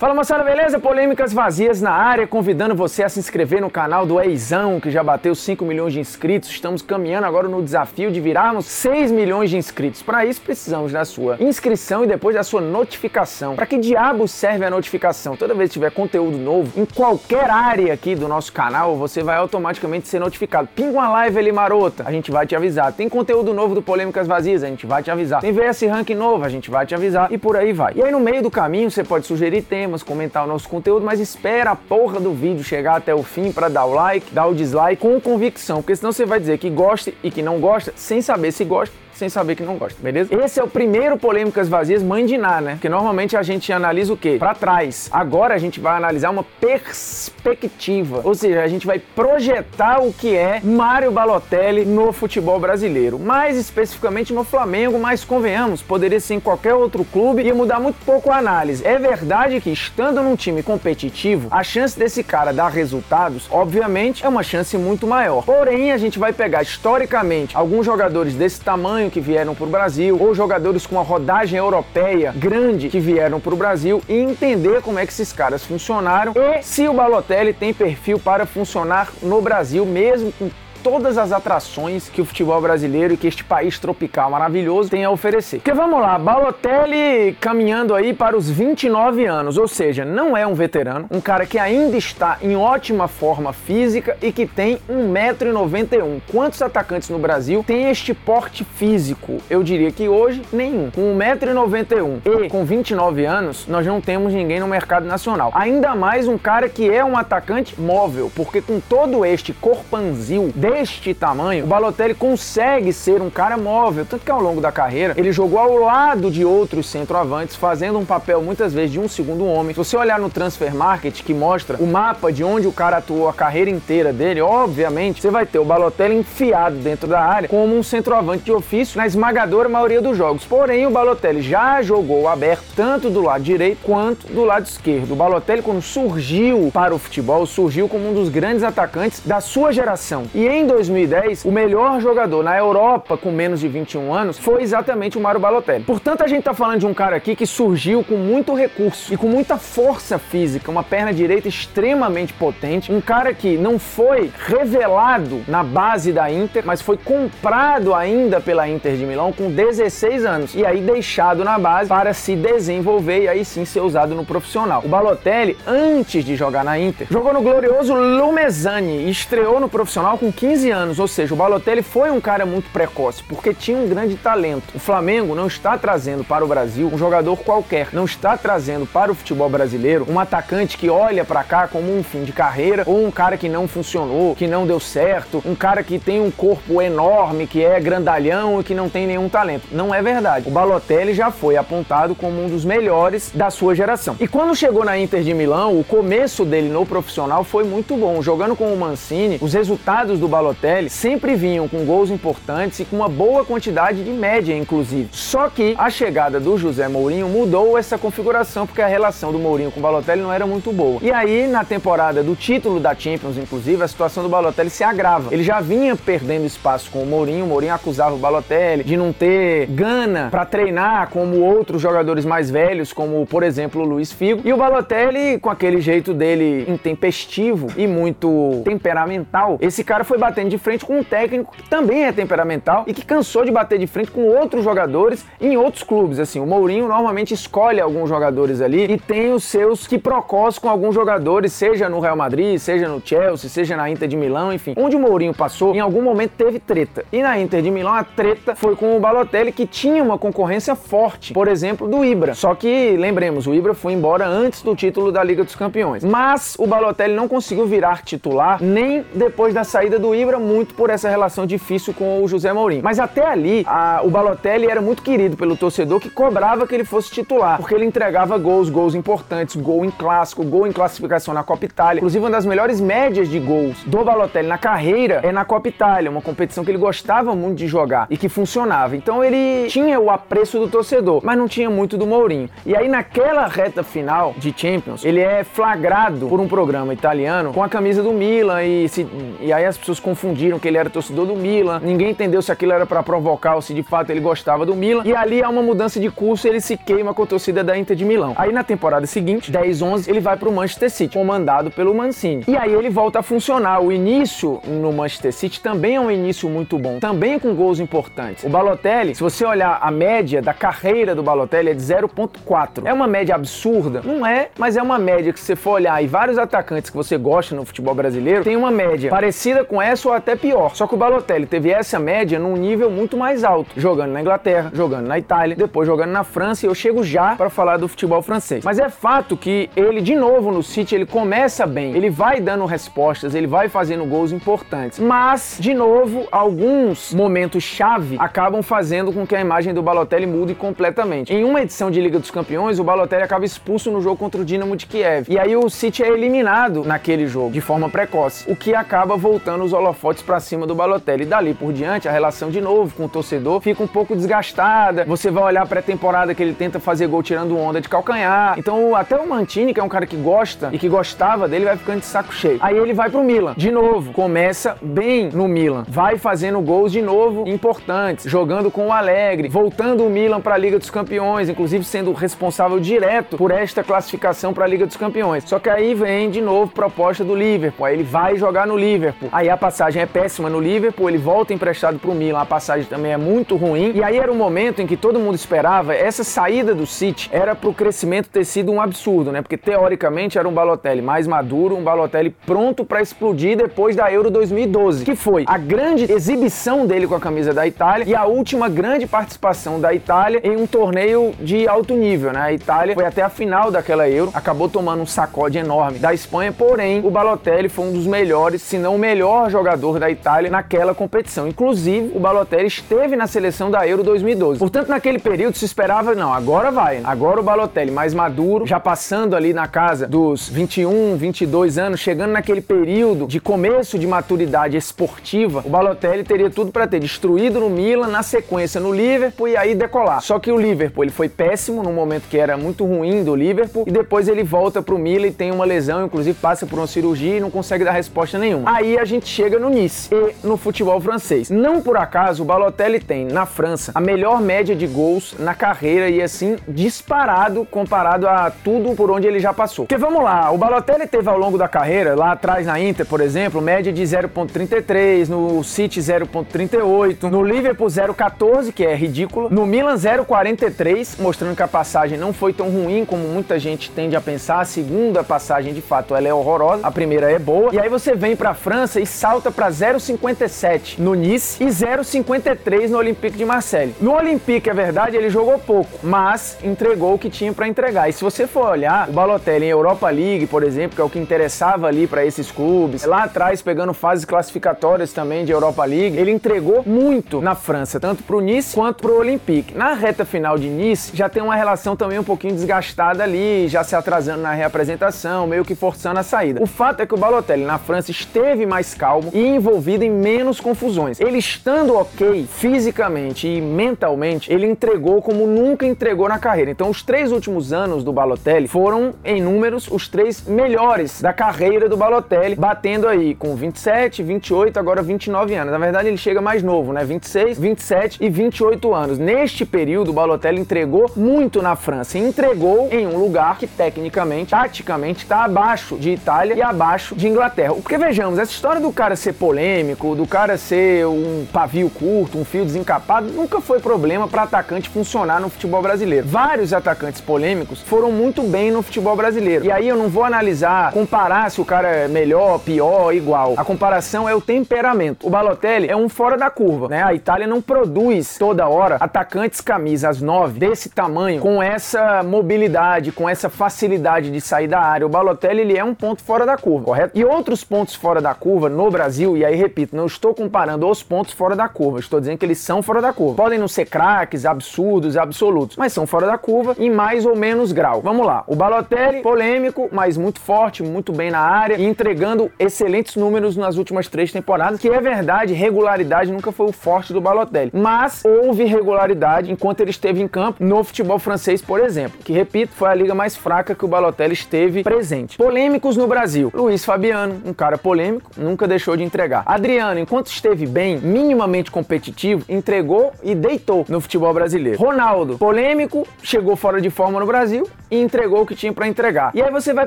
Fala 0.00 0.14
moçada, 0.14 0.42
beleza? 0.42 0.78
Polêmicas 0.78 1.30
vazias 1.30 1.82
na 1.82 1.90
área, 1.90 2.26
convidando 2.26 2.74
você 2.74 3.02
a 3.02 3.08
se 3.10 3.18
inscrever 3.18 3.60
no 3.60 3.68
canal 3.68 4.06
do 4.06 4.18
Eizão, 4.18 4.80
que 4.80 4.90
já 4.90 5.04
bateu 5.04 5.34
5 5.34 5.62
milhões 5.62 5.92
de 5.92 6.00
inscritos. 6.00 6.48
Estamos 6.48 6.80
caminhando 6.80 7.26
agora 7.26 7.46
no 7.48 7.62
desafio 7.62 8.10
de 8.10 8.18
virarmos 8.18 8.64
6 8.64 9.12
milhões 9.12 9.50
de 9.50 9.58
inscritos. 9.58 10.00
Para 10.00 10.24
isso, 10.24 10.40
precisamos 10.40 10.90
da 10.90 11.04
sua 11.04 11.36
inscrição 11.38 12.02
e 12.02 12.06
depois 12.06 12.34
da 12.34 12.42
sua 12.42 12.62
notificação. 12.62 13.54
Para 13.56 13.66
que 13.66 13.76
diabo 13.76 14.26
serve 14.26 14.64
a 14.64 14.70
notificação? 14.70 15.36
Toda 15.36 15.52
vez 15.52 15.68
que 15.68 15.74
tiver 15.74 15.90
conteúdo 15.90 16.38
novo, 16.38 16.80
em 16.80 16.86
qualquer 16.86 17.50
área 17.50 17.92
aqui 17.92 18.14
do 18.14 18.26
nosso 18.26 18.54
canal, 18.54 18.96
você 18.96 19.22
vai 19.22 19.36
automaticamente 19.36 20.08
ser 20.08 20.18
notificado. 20.18 20.66
Pinga 20.74 20.92
uma 20.92 21.10
live 21.10 21.38
ali 21.38 21.52
marota, 21.52 22.04
a 22.06 22.10
gente 22.10 22.30
vai 22.30 22.46
te 22.46 22.56
avisar. 22.56 22.90
Tem 22.94 23.06
conteúdo 23.06 23.52
novo 23.52 23.74
do 23.74 23.82
Polêmicas 23.82 24.26
Vazias, 24.26 24.64
a 24.64 24.66
gente 24.66 24.86
vai 24.86 25.02
te 25.02 25.10
avisar. 25.10 25.42
Tem 25.42 25.52
VS 25.52 25.82
Rank 25.82 26.08
novo, 26.14 26.42
a 26.42 26.48
gente 26.48 26.70
vai 26.70 26.86
te 26.86 26.94
avisar. 26.94 27.30
E 27.30 27.36
por 27.36 27.54
aí 27.54 27.74
vai. 27.74 27.92
E 27.96 28.02
aí 28.02 28.10
no 28.10 28.18
meio 28.18 28.42
do 28.42 28.50
caminho, 28.50 28.90
você 28.90 29.04
pode 29.04 29.26
sugerir 29.26 29.60
temas, 29.60 29.89
comentar 30.02 30.44
o 30.44 30.46
nosso 30.46 30.68
conteúdo, 30.68 31.04
mas 31.04 31.20
espera 31.20 31.72
a 31.72 31.76
porra 31.76 32.20
do 32.20 32.32
vídeo 32.32 32.62
chegar 32.62 32.96
até 32.96 33.14
o 33.14 33.22
fim 33.22 33.52
para 33.52 33.68
dar 33.68 33.84
o 33.84 33.92
like, 33.92 34.32
dar 34.32 34.46
o 34.46 34.54
dislike 34.54 35.00
com 35.02 35.20
convicção, 35.20 35.82
porque 35.82 35.96
senão 35.96 36.12
você 36.12 36.24
vai 36.24 36.38
dizer 36.38 36.58
que 36.58 36.70
gosta 36.70 37.12
e 37.22 37.30
que 37.30 37.42
não 37.42 37.60
gosta 37.60 37.92
sem 37.96 38.22
saber 38.22 38.52
se 38.52 38.64
gosta 38.64 38.94
sem 39.20 39.28
saber 39.28 39.54
que 39.54 39.62
não 39.62 39.76
gosta, 39.76 40.02
beleza? 40.02 40.34
Esse 40.34 40.58
é 40.58 40.64
o 40.64 40.66
primeiro 40.66 41.18
Polêmicas 41.18 41.68
Vazias 41.68 42.02
Ná, 42.02 42.60
né? 42.62 42.72
Porque 42.72 42.88
normalmente 42.88 43.36
a 43.36 43.42
gente 43.42 43.70
analisa 43.70 44.14
o 44.14 44.16
quê? 44.16 44.36
Pra 44.38 44.54
trás. 44.54 45.10
Agora 45.12 45.54
a 45.54 45.58
gente 45.58 45.78
vai 45.78 45.94
analisar 45.94 46.30
uma 46.30 46.42
perspectiva, 46.42 48.22
ou 48.24 48.34
seja, 48.34 48.62
a 48.62 48.66
gente 48.66 48.86
vai 48.86 48.98
projetar 48.98 50.00
o 50.00 50.10
que 50.10 50.34
é 50.34 50.60
Mário 50.64 51.12
Balotelli 51.12 51.84
no 51.84 52.12
futebol 52.14 52.58
brasileiro, 52.58 53.18
mais 53.18 53.58
especificamente 53.58 54.32
no 54.32 54.42
Flamengo, 54.42 54.98
mas 54.98 55.22
convenhamos, 55.22 55.82
poderia 55.82 56.18
ser 56.18 56.34
em 56.34 56.40
qualquer 56.40 56.72
outro 56.72 57.04
clube 57.04 57.46
e 57.46 57.52
mudar 57.52 57.78
muito 57.78 58.02
pouco 58.06 58.30
a 58.30 58.38
análise. 58.38 58.86
É 58.86 58.98
verdade 58.98 59.60
que 59.60 59.70
estando 59.70 60.22
num 60.22 60.34
time 60.34 60.62
competitivo, 60.62 61.48
a 61.50 61.62
chance 61.62 61.98
desse 61.98 62.24
cara 62.24 62.54
dar 62.54 62.70
resultados, 62.70 63.46
obviamente, 63.50 64.24
é 64.24 64.28
uma 64.30 64.42
chance 64.42 64.78
muito 64.78 65.06
maior. 65.06 65.44
Porém, 65.44 65.92
a 65.92 65.98
gente 65.98 66.18
vai 66.18 66.32
pegar 66.32 66.62
historicamente 66.62 67.54
alguns 67.54 67.84
jogadores 67.84 68.34
desse 68.34 68.62
tamanho 68.62 69.09
que 69.10 69.20
vieram 69.20 69.54
para 69.54 69.66
o 69.66 69.70
Brasil, 69.70 70.16
ou 70.20 70.34
jogadores 70.34 70.86
com 70.86 70.94
uma 70.94 71.04
rodagem 71.04 71.58
europeia 71.58 72.32
grande 72.36 72.88
que 72.88 73.00
vieram 73.00 73.40
para 73.40 73.52
o 73.52 73.56
Brasil 73.56 74.02
e 74.08 74.14
entender 74.14 74.80
como 74.82 74.98
é 74.98 75.06
que 75.06 75.12
esses 75.12 75.32
caras 75.32 75.64
funcionaram 75.64 76.32
e 76.36 76.62
se 76.62 76.88
o 76.88 76.94
Balotelli 76.94 77.52
tem 77.52 77.74
perfil 77.74 78.18
para 78.18 78.46
funcionar 78.46 79.12
no 79.22 79.40
Brasil, 79.42 79.84
mesmo 79.84 80.32
com 80.32 80.50
todas 80.82 81.18
as 81.18 81.32
atrações 81.32 82.08
que 82.08 82.20
o 82.20 82.24
futebol 82.24 82.60
brasileiro 82.60 83.14
e 83.14 83.16
que 83.16 83.26
este 83.26 83.44
país 83.44 83.78
tropical 83.78 84.30
maravilhoso 84.30 84.90
tem 84.90 85.04
a 85.04 85.10
oferecer. 85.10 85.58
Porque 85.58 85.72
vamos 85.72 86.00
lá, 86.00 86.18
Balotelli 86.18 87.36
caminhando 87.40 87.94
aí 87.94 88.12
para 88.12 88.36
os 88.36 88.48
29 88.48 89.24
anos, 89.26 89.56
ou 89.56 89.68
seja, 89.68 90.04
não 90.04 90.36
é 90.36 90.46
um 90.46 90.54
veterano, 90.54 91.06
um 91.10 91.20
cara 91.20 91.46
que 91.46 91.58
ainda 91.58 91.96
está 91.96 92.38
em 92.42 92.56
ótima 92.56 93.08
forma 93.08 93.52
física 93.52 94.16
e 94.22 94.32
que 94.32 94.46
tem 94.46 94.78
1,91m. 94.88 96.20
Quantos 96.30 96.62
atacantes 96.62 97.08
no 97.08 97.18
Brasil 97.18 97.64
têm 97.66 97.90
este 97.90 98.14
porte 98.14 98.64
físico? 98.64 99.38
Eu 99.48 99.62
diria 99.62 99.90
que 99.90 100.08
hoje 100.08 100.42
nenhum. 100.52 100.90
Com 100.90 101.16
1,91m 101.18 102.44
e 102.44 102.48
com 102.48 102.64
29 102.64 103.24
anos, 103.24 103.66
nós 103.66 103.86
não 103.86 104.00
temos 104.00 104.32
ninguém 104.32 104.60
no 104.60 104.66
mercado 104.66 105.06
nacional. 105.06 105.50
Ainda 105.54 105.94
mais 105.94 106.26
um 106.26 106.38
cara 106.38 106.68
que 106.68 106.90
é 106.90 107.04
um 107.04 107.16
atacante 107.16 107.80
móvel, 107.80 108.30
porque 108.34 108.60
com 108.60 108.80
todo 108.80 109.24
este 109.24 109.52
corpanzil 109.52 110.52
deste 110.70 111.12
tamanho, 111.12 111.64
o 111.64 111.66
Balotelli 111.66 112.14
consegue 112.14 112.92
ser 112.92 113.20
um 113.20 113.28
cara 113.28 113.56
móvel, 113.56 114.06
tanto 114.08 114.24
que 114.24 114.30
ao 114.30 114.40
longo 114.40 114.60
da 114.60 114.70
carreira 114.70 115.14
ele 115.16 115.32
jogou 115.32 115.58
ao 115.58 115.76
lado 115.76 116.30
de 116.30 116.44
outros 116.44 116.88
centroavantes, 116.88 117.56
fazendo 117.56 117.98
um 117.98 118.04
papel 118.04 118.40
muitas 118.40 118.72
vezes 118.72 118.92
de 118.92 119.00
um 119.00 119.08
segundo 119.08 119.44
homem. 119.44 119.74
Se 119.74 119.78
você 119.78 119.96
olhar 119.96 120.20
no 120.20 120.30
Transfer 120.30 120.72
Market, 120.72 121.22
que 121.22 121.34
mostra 121.34 121.76
o 121.78 121.86
mapa 121.86 122.32
de 122.32 122.44
onde 122.44 122.68
o 122.68 122.72
cara 122.72 122.98
atuou 122.98 123.28
a 123.28 123.32
carreira 123.32 123.68
inteira 123.68 124.12
dele, 124.12 124.40
obviamente 124.40 125.20
você 125.20 125.30
vai 125.30 125.44
ter 125.44 125.58
o 125.58 125.64
Balotelli 125.64 126.16
enfiado 126.16 126.76
dentro 126.76 127.08
da 127.08 127.20
área 127.20 127.48
como 127.48 127.76
um 127.76 127.82
centroavante 127.82 128.44
de 128.44 128.52
ofício 128.52 128.96
na 128.96 129.06
esmagadora 129.06 129.68
maioria 129.68 130.00
dos 130.00 130.16
jogos. 130.16 130.44
Porém, 130.44 130.86
o 130.86 130.90
Balotelli 130.90 131.42
já 131.42 131.82
jogou 131.82 132.28
aberto 132.28 132.64
tanto 132.76 133.10
do 133.10 133.22
lado 133.22 133.42
direito 133.42 133.78
quanto 133.82 134.28
do 134.28 134.44
lado 134.44 134.66
esquerdo. 134.66 135.12
O 135.12 135.16
Balotelli, 135.16 135.62
quando 135.62 135.82
surgiu 135.82 136.70
para 136.72 136.94
o 136.94 136.98
futebol, 136.98 137.44
surgiu 137.44 137.88
como 137.88 138.10
um 138.10 138.14
dos 138.14 138.28
grandes 138.28 138.62
atacantes 138.62 139.20
da 139.24 139.40
sua 139.40 139.72
geração. 139.72 140.24
E 140.32 140.46
em 140.46 140.59
2010, 140.66 141.44
o 141.44 141.50
melhor 141.52 142.00
jogador 142.00 142.42
na 142.42 142.56
Europa 142.56 143.16
com 143.16 143.30
menos 143.30 143.60
de 143.60 143.68
21 143.68 144.12
anos 144.12 144.38
foi 144.38 144.62
exatamente 144.62 145.18
o 145.18 145.20
Mário 145.20 145.40
Balotelli. 145.40 145.84
Portanto, 145.84 146.22
a 146.22 146.26
gente 146.26 146.40
está 146.40 146.54
falando 146.54 146.80
de 146.80 146.86
um 146.86 146.94
cara 146.94 147.16
aqui 147.16 147.34
que 147.36 147.46
surgiu 147.46 148.04
com 148.04 148.16
muito 148.16 148.54
recurso 148.54 149.12
e 149.12 149.16
com 149.16 149.26
muita 149.26 149.56
força 149.56 150.18
física, 150.18 150.70
uma 150.70 150.82
perna 150.82 151.12
direita 151.12 151.48
extremamente 151.48 152.32
potente, 152.32 152.92
um 152.92 153.00
cara 153.00 153.32
que 153.32 153.56
não 153.56 153.78
foi 153.78 154.30
revelado 154.46 155.42
na 155.46 155.62
base 155.62 156.12
da 156.12 156.30
Inter, 156.30 156.62
mas 156.66 156.80
foi 156.80 156.96
comprado 156.96 157.94
ainda 157.94 158.40
pela 158.40 158.68
Inter 158.68 158.96
de 158.96 159.06
Milão 159.06 159.32
com 159.32 159.50
16 159.50 160.24
anos 160.24 160.54
e 160.54 160.64
aí 160.64 160.80
deixado 160.80 161.44
na 161.44 161.58
base 161.58 161.88
para 161.88 162.12
se 162.14 162.36
desenvolver 162.36 163.22
e 163.22 163.28
aí 163.28 163.44
sim 163.44 163.64
ser 163.64 163.80
usado 163.80 164.14
no 164.14 164.24
profissional. 164.24 164.82
O 164.84 164.88
Balotelli, 164.88 165.56
antes 165.66 166.24
de 166.24 166.36
jogar 166.36 166.64
na 166.64 166.78
Inter, 166.78 167.06
jogou 167.10 167.32
no 167.32 167.42
glorioso 167.42 167.94
Lumezani 167.94 169.06
e 169.06 169.10
estreou 169.10 169.60
no 169.60 169.68
profissional 169.68 170.18
com 170.18 170.32
15 170.32 170.49
anos, 170.70 170.98
ou 170.98 171.08
seja, 171.08 171.32
o 171.32 171.36
Balotelli 171.36 171.82
foi 171.82 172.10
um 172.10 172.20
cara 172.20 172.44
muito 172.44 172.70
precoce, 172.70 173.22
porque 173.22 173.54
tinha 173.54 173.78
um 173.78 173.88
grande 173.88 174.16
talento. 174.16 174.74
O 174.74 174.78
Flamengo 174.78 175.34
não 175.34 175.46
está 175.46 175.78
trazendo 175.78 176.24
para 176.24 176.44
o 176.44 176.48
Brasil 176.48 176.90
um 176.92 176.98
jogador 176.98 177.36
qualquer, 177.38 177.88
não 177.92 178.04
está 178.04 178.36
trazendo 178.36 178.86
para 178.86 179.12
o 179.12 179.14
futebol 179.14 179.48
brasileiro 179.48 180.06
um 180.08 180.18
atacante 180.18 180.76
que 180.76 180.90
olha 180.90 181.24
para 181.24 181.44
cá 181.44 181.68
como 181.68 181.96
um 181.96 182.02
fim 182.02 182.24
de 182.24 182.32
carreira 182.32 182.82
ou 182.86 183.06
um 183.06 183.10
cara 183.10 183.36
que 183.36 183.48
não 183.48 183.68
funcionou, 183.68 184.34
que 184.34 184.46
não 184.46 184.66
deu 184.66 184.80
certo, 184.80 185.42
um 185.46 185.54
cara 185.54 185.82
que 185.82 185.98
tem 185.98 186.20
um 186.20 186.30
corpo 186.30 186.82
enorme, 186.82 187.46
que 187.46 187.64
é 187.64 187.78
grandalhão 187.80 188.60
e 188.60 188.64
que 188.64 188.74
não 188.74 188.88
tem 188.88 189.06
nenhum 189.06 189.28
talento. 189.28 189.68
Não 189.70 189.94
é 189.94 190.02
verdade. 190.02 190.48
O 190.48 190.50
Balotelli 190.50 191.14
já 191.14 191.30
foi 191.30 191.56
apontado 191.56 192.14
como 192.14 192.44
um 192.44 192.48
dos 192.48 192.64
melhores 192.64 193.30
da 193.32 193.50
sua 193.50 193.74
geração. 193.74 194.16
E 194.18 194.26
quando 194.26 194.54
chegou 194.56 194.84
na 194.84 194.98
Inter 194.98 195.22
de 195.22 195.32
Milão, 195.32 195.78
o 195.78 195.84
começo 195.84 196.44
dele 196.44 196.68
no 196.68 196.84
profissional 196.84 197.44
foi 197.44 197.64
muito 197.64 197.96
bom. 197.96 198.20
Jogando 198.20 198.56
com 198.56 198.72
o 198.72 198.76
Mancini, 198.76 199.38
os 199.40 199.54
resultados 199.54 200.18
do 200.18 200.26
Balotelli 200.26 200.39
sempre 200.88 201.34
vinham 201.34 201.68
com 201.68 201.84
gols 201.84 202.10
importantes 202.10 202.80
e 202.80 202.84
com 202.84 202.96
uma 202.96 203.08
boa 203.08 203.44
quantidade 203.44 204.02
de 204.02 204.10
média, 204.10 204.56
inclusive. 204.56 205.08
Só 205.12 205.48
que 205.48 205.74
a 205.78 205.90
chegada 205.90 206.40
do 206.40 206.56
José 206.56 206.88
Mourinho 206.88 207.28
mudou 207.28 207.76
essa 207.76 207.98
configuração, 207.98 208.66
porque 208.66 208.82
a 208.82 208.86
relação 208.86 209.32
do 209.32 209.38
Mourinho 209.38 209.70
com 209.70 209.80
o 209.80 209.82
Balotelli 209.82 210.22
não 210.22 210.32
era 210.32 210.46
muito 210.46 210.72
boa. 210.72 210.98
E 211.02 211.10
aí, 211.10 211.46
na 211.46 211.64
temporada 211.64 212.22
do 212.22 212.34
título 212.34 212.80
da 212.80 212.94
Champions, 212.94 213.36
inclusive, 213.36 213.82
a 213.82 213.88
situação 213.88 214.22
do 214.22 214.28
Balotelli 214.28 214.70
se 214.70 214.84
agrava. 214.84 215.32
Ele 215.32 215.42
já 215.42 215.60
vinha 215.60 215.96
perdendo 215.96 216.46
espaço 216.46 216.90
com 216.90 217.02
o 217.02 217.06
Mourinho, 217.06 217.44
o 217.44 217.48
Mourinho 217.48 217.74
acusava 217.74 218.14
o 218.14 218.18
Balotelli 218.18 218.84
de 218.84 218.96
não 218.96 219.12
ter 219.12 219.66
gana 219.66 220.28
para 220.30 220.44
treinar 220.44 221.08
como 221.10 221.40
outros 221.40 221.80
jogadores 221.80 222.24
mais 222.24 222.50
velhos, 222.50 222.92
como, 222.92 223.26
por 223.26 223.42
exemplo, 223.42 223.82
o 223.82 223.84
Luiz 223.84 224.12
Figo. 224.12 224.42
E 224.44 224.52
o 224.52 224.56
Balotelli, 224.56 225.38
com 225.38 225.50
aquele 225.50 225.80
jeito 225.80 226.12
dele 226.12 226.64
intempestivo 226.68 227.68
e 227.76 227.86
muito 227.86 228.62
temperamental, 228.64 229.58
esse 229.60 229.84
cara 229.84 230.04
foi 230.04 230.18
batendo 230.30 230.48
de 230.48 230.58
frente 230.58 230.84
com 230.84 231.00
um 231.00 231.04
técnico 231.04 231.52
que 231.56 231.68
também 231.68 232.04
é 232.04 232.12
temperamental 232.12 232.84
e 232.86 232.94
que 232.94 233.04
cansou 233.04 233.44
de 233.44 233.50
bater 233.50 233.78
de 233.78 233.86
frente 233.86 234.10
com 234.10 234.22
outros 234.28 234.62
jogadores 234.62 235.26
em 235.40 235.56
outros 235.56 235.82
clubes. 235.82 236.20
Assim, 236.20 236.38
o 236.38 236.46
Mourinho 236.46 236.86
normalmente 236.86 237.34
escolhe 237.34 237.80
alguns 237.80 238.08
jogadores 238.08 238.60
ali 238.60 238.84
e 238.84 238.98
tem 238.98 239.32
os 239.32 239.44
seus 239.44 239.86
que 239.86 239.98
procós 239.98 240.58
com 240.58 240.68
alguns 240.68 240.94
jogadores, 240.94 241.52
seja 241.52 241.88
no 241.88 241.98
Real 241.98 242.16
Madrid, 242.16 242.58
seja 242.58 242.88
no 242.88 243.02
Chelsea, 243.04 243.50
seja 243.50 243.76
na 243.76 243.90
Inter 243.90 244.08
de 244.08 244.16
Milão, 244.16 244.52
enfim. 244.52 244.74
Onde 244.76 244.94
o 244.94 245.00
Mourinho 245.00 245.34
passou, 245.34 245.74
em 245.74 245.80
algum 245.80 246.02
momento 246.02 246.32
teve 246.36 246.60
treta. 246.60 247.04
E 247.12 247.20
na 247.22 247.38
Inter 247.38 247.60
de 247.60 247.70
Milão 247.70 247.92
a 247.92 248.04
treta 248.04 248.54
foi 248.54 248.76
com 248.76 248.96
o 248.96 249.00
Balotelli 249.00 249.50
que 249.50 249.66
tinha 249.66 250.02
uma 250.02 250.16
concorrência 250.16 250.76
forte, 250.76 251.32
por 251.32 251.48
exemplo, 251.48 251.88
do 251.88 252.04
Ibra. 252.04 252.34
Só 252.34 252.54
que, 252.54 252.96
lembremos, 252.96 253.48
o 253.48 253.54
Ibra 253.54 253.74
foi 253.74 253.94
embora 253.94 254.26
antes 254.26 254.62
do 254.62 254.76
título 254.76 255.10
da 255.10 255.24
Liga 255.24 255.42
dos 255.42 255.56
Campeões. 255.56 256.04
Mas 256.04 256.54
o 256.58 256.66
Balotelli 256.66 257.14
não 257.14 257.26
conseguiu 257.26 257.66
virar 257.66 258.02
titular 258.02 258.62
nem 258.62 259.04
depois 259.12 259.52
da 259.52 259.64
saída 259.64 259.98
do 259.98 260.14
Ibra 260.14 260.19
muito 260.38 260.74
por 260.74 260.90
essa 260.90 261.08
relação 261.08 261.46
difícil 261.46 261.94
com 261.94 262.22
o 262.22 262.28
José 262.28 262.52
Mourinho. 262.52 262.82
Mas 262.82 262.98
até 262.98 263.26
ali, 263.26 263.64
a, 263.66 264.00
o 264.02 264.10
Balotelli 264.10 264.66
era 264.66 264.80
muito 264.80 265.02
querido 265.02 265.36
pelo 265.36 265.56
torcedor 265.56 266.00
que 266.00 266.10
cobrava 266.10 266.66
que 266.66 266.74
ele 266.74 266.84
fosse 266.84 267.10
titular, 267.10 267.58
porque 267.58 267.74
ele 267.74 267.84
entregava 267.84 268.36
gols, 268.38 268.68
gols 268.68 268.94
importantes, 268.94 269.56
gol 269.56 269.84
em 269.84 269.90
clássico, 269.90 270.44
gol 270.44 270.66
em 270.66 270.72
classificação 270.72 271.32
na 271.34 271.42
Copa 271.42 271.64
Itália. 271.64 272.00
Inclusive, 272.00 272.24
uma 272.24 272.30
das 272.30 272.46
melhores 272.46 272.80
médias 272.80 273.28
de 273.28 273.38
gols 273.38 273.82
do 273.84 274.04
Balotelli 274.04 274.48
na 274.48 274.58
carreira 274.58 275.20
é 275.22 275.32
na 275.32 275.44
Copa 275.44 275.68
Itália, 275.68 276.10
uma 276.10 276.22
competição 276.22 276.64
que 276.64 276.70
ele 276.70 276.78
gostava 276.78 277.34
muito 277.34 277.58
de 277.58 277.66
jogar 277.66 278.06
e 278.10 278.16
que 278.16 278.28
funcionava. 278.28 278.96
Então 278.96 279.22
ele 279.24 279.68
tinha 279.68 279.98
o 280.00 280.10
apreço 280.10 280.58
do 280.58 280.68
torcedor, 280.68 281.20
mas 281.24 281.36
não 281.36 281.48
tinha 281.48 281.70
muito 281.70 281.96
do 281.96 282.06
Mourinho. 282.06 282.48
E 282.64 282.76
aí 282.76 282.88
naquela 282.88 283.46
reta 283.46 283.82
final 283.82 284.34
de 284.36 284.54
Champions, 284.56 285.04
ele 285.04 285.20
é 285.20 285.44
flagrado 285.44 286.26
por 286.28 286.40
um 286.40 286.48
programa 286.48 286.92
italiano 286.92 287.52
com 287.52 287.62
a 287.62 287.68
camisa 287.68 288.02
do 288.02 288.12
Milan 288.12 288.62
e, 288.62 288.88
se, 288.88 289.06
e 289.40 289.52
aí 289.52 289.64
as 289.64 289.76
pessoas 289.76 290.00
confundiram 290.10 290.58
que 290.58 290.66
ele 290.66 290.76
era 290.76 290.90
torcedor 290.90 291.24
do 291.24 291.36
Milan. 291.36 291.80
Ninguém 291.82 292.10
entendeu 292.10 292.42
se 292.42 292.50
aquilo 292.50 292.72
era 292.72 292.84
para 292.84 293.00
provocar 293.00 293.54
ou 293.54 293.62
se 293.62 293.72
de 293.72 293.82
fato 293.82 294.10
ele 294.10 294.20
gostava 294.20 294.66
do 294.66 294.74
Milan. 294.74 295.02
E 295.04 295.14
ali 295.14 295.40
há 295.40 295.48
uma 295.48 295.62
mudança 295.62 296.00
de 296.00 296.10
curso 296.10 296.48
ele 296.48 296.60
se 296.60 296.76
queima 296.76 297.14
com 297.14 297.22
a 297.22 297.26
torcida 297.26 297.62
da 297.62 297.78
Inter 297.78 297.96
de 297.96 298.04
Milão. 298.04 298.34
Aí 298.36 298.52
na 298.52 298.64
temporada 298.64 299.06
seguinte, 299.06 299.52
10-11, 299.52 300.08
ele 300.08 300.18
vai 300.18 300.36
para 300.36 300.48
o 300.48 300.52
Manchester 300.52 300.90
City, 300.90 301.16
comandado 301.16 301.70
pelo 301.70 301.94
Mancini. 301.94 302.44
E 302.48 302.56
aí 302.56 302.72
ele 302.72 302.90
volta 302.90 303.20
a 303.20 303.22
funcionar. 303.22 303.80
O 303.80 303.92
início 303.92 304.60
no 304.66 304.92
Manchester 304.92 305.32
City 305.32 305.60
também 305.60 305.94
é 305.94 306.00
um 306.00 306.10
início 306.10 306.48
muito 306.48 306.76
bom, 306.76 306.98
também 306.98 307.38
com 307.38 307.54
gols 307.54 307.78
importantes. 307.78 308.42
O 308.42 308.48
Balotelli, 308.48 309.14
se 309.14 309.22
você 309.22 309.44
olhar 309.44 309.78
a 309.80 309.90
média 309.92 310.42
da 310.42 310.52
carreira 310.52 311.14
do 311.14 311.22
Balotelli 311.22 311.70
é 311.70 311.74
de 311.74 311.82
0.4. 311.82 312.84
É 312.84 312.92
uma 312.92 313.06
média 313.06 313.36
absurda? 313.36 314.02
Não 314.04 314.26
é, 314.26 314.48
mas 314.58 314.76
é 314.76 314.82
uma 314.82 314.98
média 314.98 315.32
que 315.32 315.38
se 315.38 315.46
você 315.46 315.56
for 315.56 315.72
olhar 315.72 316.02
e 316.02 316.08
vários 316.08 316.36
atacantes 316.36 316.90
que 316.90 316.96
você 316.96 317.16
gosta 317.16 317.54
no 317.54 317.64
futebol 317.64 317.94
brasileiro 317.94 318.42
tem 318.42 318.56
uma 318.56 318.70
média 318.70 319.08
parecida 319.08 319.64
com 319.64 319.80
essa 319.80 319.99
ou 320.08 320.14
até 320.14 320.36
pior. 320.36 320.74
Só 320.74 320.86
que 320.86 320.94
o 320.94 320.96
Balotelli 320.96 321.46
teve 321.46 321.70
essa 321.70 321.98
média 321.98 322.38
num 322.38 322.56
nível 322.56 322.90
muito 322.90 323.16
mais 323.16 323.44
alto, 323.44 323.70
jogando 323.76 324.12
na 324.12 324.20
Inglaterra, 324.20 324.70
jogando 324.74 325.06
na 325.06 325.18
Itália, 325.18 325.56
depois 325.56 325.86
jogando 325.86 326.10
na 326.10 326.24
França 326.24 326.66
e 326.66 326.68
eu 326.68 326.74
chego 326.74 327.02
já 327.02 327.36
para 327.36 327.50
falar 327.50 327.76
do 327.76 327.88
futebol 327.88 328.22
francês. 328.22 328.64
Mas 328.64 328.78
é 328.78 328.88
fato 328.88 329.36
que 329.36 329.70
ele 329.76 330.00
de 330.00 330.14
novo 330.14 330.50
no 330.50 330.62
City 330.62 330.94
ele 330.94 331.06
começa 331.06 331.66
bem, 331.66 331.94
ele 331.94 332.10
vai 332.10 332.40
dando 332.40 332.64
respostas, 332.64 333.34
ele 333.34 333.46
vai 333.46 333.68
fazendo 333.68 334.04
gols 334.04 334.32
importantes. 334.32 334.98
Mas 334.98 335.56
de 335.60 335.74
novo 335.74 336.26
alguns 336.30 337.12
momentos 337.12 337.62
chave 337.62 338.16
acabam 338.18 338.62
fazendo 338.62 339.12
com 339.12 339.26
que 339.26 339.34
a 339.34 339.40
imagem 339.40 339.74
do 339.74 339.82
Balotelli 339.82 340.26
mude 340.26 340.54
completamente. 340.54 341.32
Em 341.32 341.44
uma 341.44 341.62
edição 341.62 341.90
de 341.90 342.00
Liga 342.00 342.18
dos 342.18 342.30
Campeões, 342.30 342.78
o 342.78 342.84
Balotelli 342.84 343.22
acaba 343.22 343.44
expulso 343.44 343.90
no 343.90 344.00
jogo 344.00 344.16
contra 344.16 344.40
o 344.40 344.44
Dinamo 344.44 344.76
de 344.76 344.86
Kiev. 344.86 345.26
E 345.28 345.38
aí 345.38 345.56
o 345.56 345.68
City 345.68 346.02
é 346.02 346.08
eliminado 346.08 346.84
naquele 346.84 347.26
jogo 347.26 347.50
de 347.50 347.60
forma 347.60 347.88
precoce, 347.88 348.50
o 348.50 348.56
que 348.56 348.74
acaba 348.74 349.16
voltando 349.16 349.64
os 349.64 349.72
holofotes 349.80 350.22
para 350.22 350.38
cima 350.40 350.66
do 350.66 350.74
Balotelli. 350.74 351.22
E 351.22 351.26
dali 351.26 351.54
por 351.54 351.72
diante, 351.72 352.08
a 352.08 352.12
relação 352.12 352.50
de 352.50 352.60
novo 352.60 352.94
com 352.94 353.06
o 353.06 353.08
torcedor 353.08 353.60
fica 353.60 353.82
um 353.82 353.86
pouco 353.86 354.14
desgastada. 354.14 355.04
Você 355.04 355.30
vai 355.30 355.44
olhar 355.44 355.66
pré-temporada 355.66 356.34
que 356.34 356.42
ele 356.42 356.54
tenta 356.54 356.78
fazer 356.78 357.06
gol 357.06 357.22
tirando 357.22 357.58
onda 357.58 357.80
de 357.80 357.88
calcanhar. 357.88 358.58
Então, 358.58 358.94
até 358.94 359.16
o 359.16 359.28
Mantini, 359.28 359.74
que 359.74 359.80
é 359.80 359.82
um 359.82 359.88
cara 359.88 360.06
que 360.06 360.16
gosta 360.16 360.70
e 360.72 360.78
que 360.78 360.88
gostava 360.88 361.48
dele, 361.48 361.64
vai 361.64 361.76
ficando 361.76 362.00
de 362.00 362.06
saco 362.06 362.32
cheio. 362.32 362.58
Aí 362.60 362.76
ele 362.76 362.92
vai 362.92 363.10
pro 363.10 363.22
Milan. 363.22 363.54
De 363.56 363.70
novo, 363.70 364.12
começa 364.12 364.76
bem 364.80 365.30
no 365.32 365.48
Milan. 365.48 365.84
Vai 365.88 366.18
fazendo 366.18 366.60
gols 366.60 366.92
de 366.92 367.02
novo 367.02 367.48
importantes, 367.48 368.30
jogando 368.30 368.70
com 368.70 368.88
o 368.88 368.92
Alegre, 368.92 369.48
voltando 369.48 370.04
o 370.04 370.10
Milan 370.10 370.40
para 370.40 370.54
a 370.54 370.58
Liga 370.58 370.78
dos 370.78 370.90
Campeões, 370.90 371.48
inclusive 371.48 371.84
sendo 371.84 372.12
responsável 372.12 372.78
direto 372.78 373.36
por 373.36 373.50
esta 373.50 373.82
classificação 373.82 374.52
para 374.52 374.64
a 374.64 374.68
Liga 374.68 374.86
dos 374.86 374.96
Campeões. 374.96 375.44
Só 375.44 375.58
que 375.58 375.70
aí 375.70 375.94
vem 375.94 376.30
de 376.30 376.40
novo 376.40 376.72
proposta 376.72 377.24
do 377.24 377.34
Liverpool, 377.34 377.86
aí 377.86 377.94
ele 377.94 378.02
vai 378.02 378.36
jogar 378.36 378.66
no 378.66 378.76
Liverpool. 378.76 379.28
Aí 379.32 379.48
a 379.48 379.56
passagem 379.70 380.02
é 380.02 380.06
péssima 380.06 380.50
no 380.50 380.58
Liverpool, 380.58 381.08
ele 381.08 381.16
volta 381.16 381.54
emprestado 381.54 381.96
para 381.96 382.10
o 382.10 382.14
Milan, 382.14 382.40
a 382.40 382.44
passagem 382.44 382.86
também 382.86 383.12
é 383.12 383.16
muito 383.16 383.54
ruim. 383.54 383.92
E 383.94 384.02
aí 384.02 384.18
era 384.18 384.32
um 384.32 384.34
momento 384.34 384.82
em 384.82 384.86
que 384.86 384.96
todo 384.96 385.20
mundo 385.20 385.36
esperava, 385.36 385.94
essa 385.94 386.24
saída 386.24 386.74
do 386.74 386.84
City 386.86 387.30
era 387.32 387.54
para 387.54 387.70
o 387.70 387.72
crescimento 387.72 388.28
ter 388.28 388.44
sido 388.44 388.72
um 388.72 388.80
absurdo, 388.80 389.30
né? 389.30 389.40
Porque 389.40 389.56
teoricamente 389.56 390.36
era 390.36 390.48
um 390.48 390.52
Balotelli 390.52 391.00
mais 391.00 391.28
maduro, 391.28 391.76
um 391.76 391.84
Balotelli 391.84 392.30
pronto 392.44 392.84
para 392.84 393.00
explodir 393.00 393.56
depois 393.56 393.94
da 393.94 394.12
Euro 394.12 394.28
2012, 394.28 395.04
que 395.04 395.14
foi 395.14 395.44
a 395.46 395.56
grande 395.56 396.10
exibição 396.10 396.84
dele 396.84 397.06
com 397.06 397.14
a 397.14 397.20
camisa 397.20 397.54
da 397.54 397.64
Itália 397.64 398.04
e 398.08 398.12
a 398.12 398.24
última 398.24 398.68
grande 398.68 399.06
participação 399.06 399.80
da 399.80 399.94
Itália 399.94 400.40
em 400.42 400.56
um 400.56 400.66
torneio 400.66 401.32
de 401.38 401.68
alto 401.68 401.94
nível, 401.94 402.32
né? 402.32 402.40
A 402.40 402.52
Itália 402.52 402.96
foi 402.96 403.04
até 403.04 403.22
a 403.22 403.28
final 403.28 403.70
daquela 403.70 404.08
Euro, 404.08 404.32
acabou 404.34 404.68
tomando 404.68 405.00
um 405.00 405.06
sacode 405.06 405.58
enorme 405.58 406.00
da 406.00 406.12
Espanha, 406.12 406.50
porém 406.50 407.06
o 407.06 407.10
Balotelli 407.10 407.68
foi 407.68 407.84
um 407.84 407.92
dos 407.92 408.08
melhores, 408.08 408.62
se 408.62 408.76
não 408.76 408.96
o 408.96 408.98
melhor 408.98 409.48
jogador 409.48 409.59
da 409.98 410.10
Itália 410.10 410.50
naquela 410.50 410.94
competição. 410.94 411.46
Inclusive, 411.46 412.12
o 412.14 412.20
Balotelli 412.20 412.66
esteve 412.66 413.16
na 413.16 413.26
seleção 413.26 413.70
da 413.70 413.86
Euro 413.86 414.02
2012. 414.02 414.58
Portanto, 414.58 414.88
naquele 414.88 415.18
período 415.18 415.56
se 415.56 415.64
esperava, 415.64 416.14
não, 416.14 416.32
agora 416.32 416.70
vai. 416.70 416.96
Né? 416.96 417.02
Agora 417.04 417.40
o 417.40 417.42
Balotelli 417.42 417.90
mais 417.90 418.14
maduro, 418.14 418.66
já 418.66 418.80
passando 418.80 419.36
ali 419.36 419.52
na 419.52 419.66
casa 419.66 420.06
dos 420.06 420.48
21, 420.48 421.16
22 421.16 421.78
anos, 421.78 422.00
chegando 422.00 422.32
naquele 422.32 422.60
período 422.60 423.26
de 423.26 423.40
começo 423.40 423.98
de 423.98 424.06
maturidade 424.06 424.76
esportiva, 424.76 425.62
o 425.64 425.70
Balotelli 425.70 426.24
teria 426.24 426.50
tudo 426.50 426.72
para 426.72 426.86
ter 426.86 427.00
destruído 427.00 427.60
no 427.60 427.70
Milan, 427.70 428.08
na 428.08 428.22
sequência 428.22 428.80
no 428.80 428.92
Liverpool 428.92 429.48
e 429.48 429.56
aí 429.56 429.74
decolar. 429.74 430.20
Só 430.22 430.38
que 430.38 430.50
o 430.50 430.58
Liverpool 430.58 431.04
ele 431.04 431.12
foi 431.12 431.28
péssimo 431.28 431.82
no 431.82 431.92
momento 431.92 432.28
que 432.28 432.38
era 432.38 432.56
muito 432.56 432.84
ruim 432.84 433.24
do 433.24 433.34
Liverpool 433.34 433.84
e 433.86 433.90
depois 433.90 434.28
ele 434.28 434.42
volta 434.42 434.82
pro 434.82 434.98
Milan 434.98 435.28
e 435.28 435.32
tem 435.32 435.50
uma 435.50 435.64
lesão, 435.64 436.04
inclusive 436.04 436.38
passa 436.40 436.66
por 436.66 436.78
uma 436.78 436.86
cirurgia 436.86 437.36
e 437.36 437.40
não 437.40 437.50
consegue 437.50 437.84
dar 437.84 437.92
resposta 437.92 438.38
nenhuma. 438.38 438.70
Aí 438.70 438.98
a 438.98 439.04
gente 439.04 439.26
chega 439.26 439.49
no 439.58 439.68
Nice 439.68 440.08
e 440.12 440.46
no 440.46 440.56
futebol 440.56 441.00
francês. 441.00 441.50
Não 441.50 441.80
por 441.80 441.96
acaso 441.96 442.42
o 442.42 442.46
Balotelli 442.46 443.00
tem 443.00 443.24
na 443.24 443.46
França 443.46 443.92
a 443.94 444.00
melhor 444.00 444.40
média 444.40 444.74
de 444.74 444.86
gols 444.86 445.34
na 445.38 445.54
carreira 445.54 446.08
e 446.08 446.22
assim 446.22 446.56
disparado 446.68 447.66
comparado 447.70 448.28
a 448.28 448.50
tudo 448.50 448.94
por 448.94 449.10
onde 449.10 449.26
ele 449.26 449.40
já 449.40 449.52
passou. 449.52 449.86
Porque 449.86 449.96
vamos 449.96 450.22
lá, 450.22 450.50
o 450.50 450.58
Balotelli 450.58 451.06
teve 451.06 451.28
ao 451.28 451.38
longo 451.38 451.56
da 451.56 451.68
carreira, 451.68 452.14
lá 452.14 452.32
atrás 452.32 452.66
na 452.66 452.80
Inter, 452.80 453.06
por 453.06 453.20
exemplo, 453.20 453.60
média 453.60 453.92
de 453.92 454.02
0.33, 454.02 455.28
no 455.28 455.62
City 455.64 456.00
0.38, 456.00 457.22
no 457.30 457.42
Liverpool 457.42 457.86
0.14, 457.86 458.72
que 458.72 458.84
é 458.84 458.94
ridículo, 458.94 459.48
no 459.50 459.64
Milan 459.66 459.94
0.43, 459.94 461.20
mostrando 461.20 461.56
que 461.56 461.62
a 461.62 461.68
passagem 461.68 462.18
não 462.18 462.32
foi 462.32 462.52
tão 462.52 462.68
ruim 462.68 463.04
como 463.04 463.26
muita 463.28 463.58
gente 463.58 463.90
tende 463.90 464.16
a 464.16 464.20
pensar. 464.20 464.60
A 464.60 464.64
segunda 464.64 465.22
passagem, 465.24 465.72
de 465.72 465.80
fato, 465.80 466.14
ela 466.14 466.28
é 466.28 466.34
horrorosa, 466.34 466.86
a 466.86 466.90
primeira 466.90 467.30
é 467.30 467.38
boa. 467.38 467.72
E 467.72 467.78
aí 467.78 467.88
você 467.88 468.14
vem 468.14 468.36
para 468.36 468.50
a 468.50 468.54
França 468.54 469.00
e 469.00 469.06
salta 469.06 469.39
para 469.48 469.68
0.57 469.68 470.98
no 470.98 471.14
Nice 471.14 471.62
e 471.62 471.68
0.53 471.68 472.88
no 472.88 472.98
Olympique 472.98 473.38
de 473.38 473.44
Marseille. 473.44 473.94
No 474.00 474.14
Olympique, 474.16 474.68
é 474.68 474.74
verdade, 474.74 475.16
ele 475.16 475.30
jogou 475.30 475.56
pouco, 475.60 476.00
mas 476.02 476.58
entregou 476.64 477.14
o 477.14 477.18
que 477.18 477.30
tinha 477.30 477.52
para 477.52 477.68
entregar. 477.68 478.08
E 478.08 478.12
se 478.12 478.24
você 478.24 478.48
for 478.48 478.68
olhar 478.68 479.08
o 479.08 479.12
Balotelli 479.12 479.66
em 479.66 479.68
Europa 479.68 480.10
League, 480.10 480.48
por 480.48 480.64
exemplo, 480.64 480.96
que 480.96 481.00
é 481.00 481.04
o 481.04 481.08
que 481.08 481.20
interessava 481.20 481.86
ali 481.86 482.08
para 482.08 482.24
esses 482.24 482.50
clubes, 482.50 483.04
lá 483.04 483.22
atrás 483.22 483.62
pegando 483.62 483.94
fases 483.94 484.24
classificatórias 484.24 485.12
também 485.12 485.44
de 485.44 485.52
Europa 485.52 485.84
League, 485.84 486.18
ele 486.18 486.32
entregou 486.32 486.82
muito 486.84 487.40
na 487.40 487.54
França, 487.54 488.00
tanto 488.00 488.24
para 488.24 488.34
o 488.34 488.40
Nice 488.40 488.74
quanto 488.74 489.02
para 489.02 489.12
o 489.12 489.18
Olympique. 489.18 489.76
Na 489.76 489.94
reta 489.94 490.24
final 490.24 490.58
de 490.58 490.68
Nice, 490.68 491.12
já 491.14 491.28
tem 491.28 491.42
uma 491.42 491.54
relação 491.54 491.94
também 491.94 492.18
um 492.18 492.24
pouquinho 492.24 492.54
desgastada 492.54 493.22
ali, 493.22 493.68
já 493.68 493.84
se 493.84 493.94
atrasando 493.94 494.42
na 494.42 494.52
reapresentação, 494.52 495.46
meio 495.46 495.64
que 495.64 495.74
forçando 495.74 496.18
a 496.18 496.22
saída. 496.22 496.62
O 496.62 496.66
fato 496.66 497.00
é 497.00 497.06
que 497.06 497.14
o 497.14 497.18
Balotelli 497.18 497.64
na 497.64 497.78
França 497.78 498.10
esteve 498.10 498.66
mais 498.66 498.94
calmo 498.94 499.29
e 499.32 499.46
envolvido 499.46 500.04
em 500.04 500.10
menos 500.10 500.60
confusões. 500.60 501.20
Ele 501.20 501.38
estando 501.38 501.94
ok 501.94 502.46
fisicamente 502.48 503.46
e 503.46 503.60
mentalmente, 503.60 504.52
ele 504.52 504.66
entregou 504.66 505.22
como 505.22 505.46
nunca 505.46 505.86
entregou 505.86 506.28
na 506.28 506.38
carreira. 506.38 506.70
Então, 506.70 506.90
os 506.90 507.02
três 507.02 507.32
últimos 507.32 507.72
anos 507.72 508.04
do 508.04 508.12
Balotelli 508.12 508.68
foram, 508.68 509.14
em 509.24 509.40
números, 509.40 509.88
os 509.90 510.08
três 510.08 510.42
melhores 510.46 511.20
da 511.20 511.32
carreira 511.32 511.88
do 511.88 511.96
Balotelli, 511.96 512.54
batendo 512.54 513.08
aí 513.08 513.34
com 513.34 513.54
27, 513.54 514.22
28, 514.22 514.78
agora 514.78 515.02
29 515.02 515.54
anos. 515.54 515.72
Na 515.72 515.78
verdade, 515.78 516.08
ele 516.08 516.16
chega 516.16 516.40
mais 516.40 516.62
novo, 516.62 516.92
né? 516.92 517.04
26, 517.04 517.58
27 517.58 518.18
e 518.20 518.28
28 518.28 518.94
anos. 518.94 519.18
Neste 519.18 519.64
período, 519.64 520.10
o 520.10 520.14
Balotelli 520.14 520.60
entregou 520.60 521.10
muito 521.16 521.62
na 521.62 521.76
França. 521.76 522.18
Entregou 522.18 522.88
em 522.90 523.06
um 523.06 523.18
lugar 523.18 523.58
que, 523.58 523.66
tecnicamente, 523.66 524.50
taticamente, 524.50 525.24
está 525.24 525.44
abaixo 525.44 525.96
de 525.96 526.10
Itália 526.10 526.54
e 526.54 526.62
abaixo 526.62 527.14
de 527.14 527.28
Inglaterra. 527.28 527.74
Porque 527.74 527.98
vejamos, 527.98 528.38
essa 528.38 528.52
história 528.52 528.80
do 528.80 528.92
cara 528.92 529.16
ser 529.20 529.34
polêmico, 529.34 530.14
do 530.14 530.26
cara 530.26 530.56
ser 530.56 531.06
um 531.06 531.46
pavio 531.52 531.90
curto, 531.90 532.38
um 532.38 532.44
fio 532.44 532.64
desencapado, 532.64 533.28
nunca 533.28 533.60
foi 533.60 533.78
problema 533.78 534.26
para 534.26 534.42
atacante 534.42 534.88
funcionar 534.88 535.40
no 535.40 535.48
futebol 535.48 535.82
brasileiro. 535.82 536.26
Vários 536.26 536.72
atacantes 536.72 537.20
polêmicos 537.20 537.80
foram 537.82 538.10
muito 538.10 538.42
bem 538.42 538.70
no 538.70 538.82
futebol 538.82 539.14
brasileiro. 539.14 539.64
E 539.64 539.70
aí 539.70 539.86
eu 539.86 539.96
não 539.96 540.08
vou 540.08 540.24
analisar, 540.24 540.92
comparar 540.92 541.50
se 541.50 541.60
o 541.60 541.64
cara 541.64 541.88
é 541.88 542.08
melhor, 542.08 542.58
pior, 542.58 543.12
igual. 543.14 543.54
A 543.56 543.64
comparação 543.64 544.28
é 544.28 544.34
o 544.34 544.40
temperamento. 544.40 545.26
O 545.26 545.30
Balotelli 545.30 545.88
é 545.88 545.96
um 545.96 546.08
fora 546.08 546.36
da 546.36 546.50
curva, 546.50 546.88
né? 546.88 547.02
A 547.02 547.14
Itália 547.14 547.46
não 547.46 547.60
produz 547.60 548.36
toda 548.38 548.68
hora 548.68 548.96
atacantes 548.98 549.60
camisas 549.60 550.20
9 550.20 550.58
desse 550.58 550.88
tamanho, 550.88 551.40
com 551.40 551.62
essa 551.62 552.22
mobilidade, 552.22 553.12
com 553.12 553.28
essa 553.28 553.48
facilidade 553.48 554.30
de 554.30 554.40
sair 554.40 554.66
da 554.68 554.80
área. 554.80 555.06
O 555.06 555.10
Balotelli 555.10 555.60
ele 555.60 555.76
é 555.76 555.84
um 555.84 555.94
ponto 555.94 556.22
fora 556.22 556.46
da 556.46 556.56
curva, 556.56 556.86
correto? 556.86 557.18
E 557.18 557.24
outros 557.24 557.62
pontos 557.62 557.94
fora 557.94 558.20
da 558.20 558.34
curva 558.34 558.68
no 558.68 558.90
Brasil 558.90 559.09
Brasil, 559.10 559.36
e 559.36 559.44
aí 559.44 559.56
repito, 559.56 559.96
não 559.96 560.06
estou 560.06 560.32
comparando 560.32 560.88
os 560.88 561.02
pontos 561.02 561.34
fora 561.34 561.56
da 561.56 561.68
curva, 561.68 561.98
estou 561.98 562.20
dizendo 562.20 562.38
que 562.38 562.46
eles 562.46 562.58
são 562.58 562.80
fora 562.80 563.02
da 563.02 563.12
curva. 563.12 563.34
Podem 563.34 563.58
não 563.58 563.66
ser 563.66 563.86
craques, 563.86 564.46
absurdos, 564.46 565.16
absolutos, 565.16 565.76
mas 565.76 565.92
são 565.92 566.06
fora 566.06 566.28
da 566.28 566.38
curva 566.38 566.76
em 566.78 566.88
mais 566.88 567.26
ou 567.26 567.34
menos 567.34 567.72
grau. 567.72 568.00
Vamos 568.00 568.24
lá, 568.24 568.44
o 568.46 568.54
Balotelli, 568.54 569.20
polêmico, 569.20 569.88
mas 569.90 570.16
muito 570.16 570.38
forte, 570.38 570.84
muito 570.84 571.12
bem 571.12 571.28
na 571.28 571.40
área 571.40 571.74
e 571.74 571.84
entregando 571.84 572.52
excelentes 572.56 573.16
números 573.16 573.56
nas 573.56 573.76
últimas 573.76 574.06
três 574.06 574.30
temporadas, 574.30 574.78
que 574.78 574.88
é 574.88 575.00
verdade, 575.00 575.54
regularidade 575.54 576.30
nunca 576.30 576.52
foi 576.52 576.66
o 576.66 576.72
forte 576.72 577.12
do 577.12 577.20
Balotelli, 577.20 577.72
mas 577.74 578.22
houve 578.24 578.62
regularidade 578.62 579.50
enquanto 579.50 579.80
ele 579.80 579.90
esteve 579.90 580.22
em 580.22 580.28
campo 580.28 580.62
no 580.64 580.84
futebol 580.84 581.18
francês, 581.18 581.60
por 581.60 581.80
exemplo, 581.80 582.20
que 582.22 582.32
repito, 582.32 582.74
foi 582.76 582.88
a 582.88 582.94
liga 582.94 583.12
mais 583.12 583.34
fraca 583.34 583.74
que 583.74 583.84
o 583.84 583.88
Balotelli 583.88 584.34
esteve 584.34 584.84
presente. 584.84 585.36
Polêmicos 585.36 585.96
no 585.96 586.06
Brasil. 586.06 586.52
Luiz 586.54 586.84
Fabiano, 586.84 587.42
um 587.44 587.52
cara 587.52 587.76
polêmico, 587.76 588.30
nunca 588.36 588.68
deixou 588.68 588.89
de 588.96 589.04
entregar. 589.04 589.42
Adriano, 589.46 590.00
enquanto 590.00 590.28
esteve 590.28 590.66
bem, 590.66 590.98
minimamente 590.98 591.70
competitivo, 591.70 592.44
entregou 592.48 593.12
e 593.22 593.34
deitou 593.34 593.84
no 593.88 594.00
futebol 594.00 594.32
brasileiro. 594.32 594.78
Ronaldo, 594.78 595.38
polêmico, 595.38 596.06
chegou 596.22 596.56
fora 596.56 596.80
de 596.80 596.90
forma 596.90 597.20
no 597.20 597.26
Brasil 597.26 597.68
e 597.90 598.00
entregou 598.00 598.42
o 598.42 598.46
que 598.46 598.54
tinha 598.54 598.72
para 598.72 598.86
entregar. 598.86 599.32
E 599.34 599.42
aí 599.42 599.50
você 599.50 599.72
vai 599.72 599.86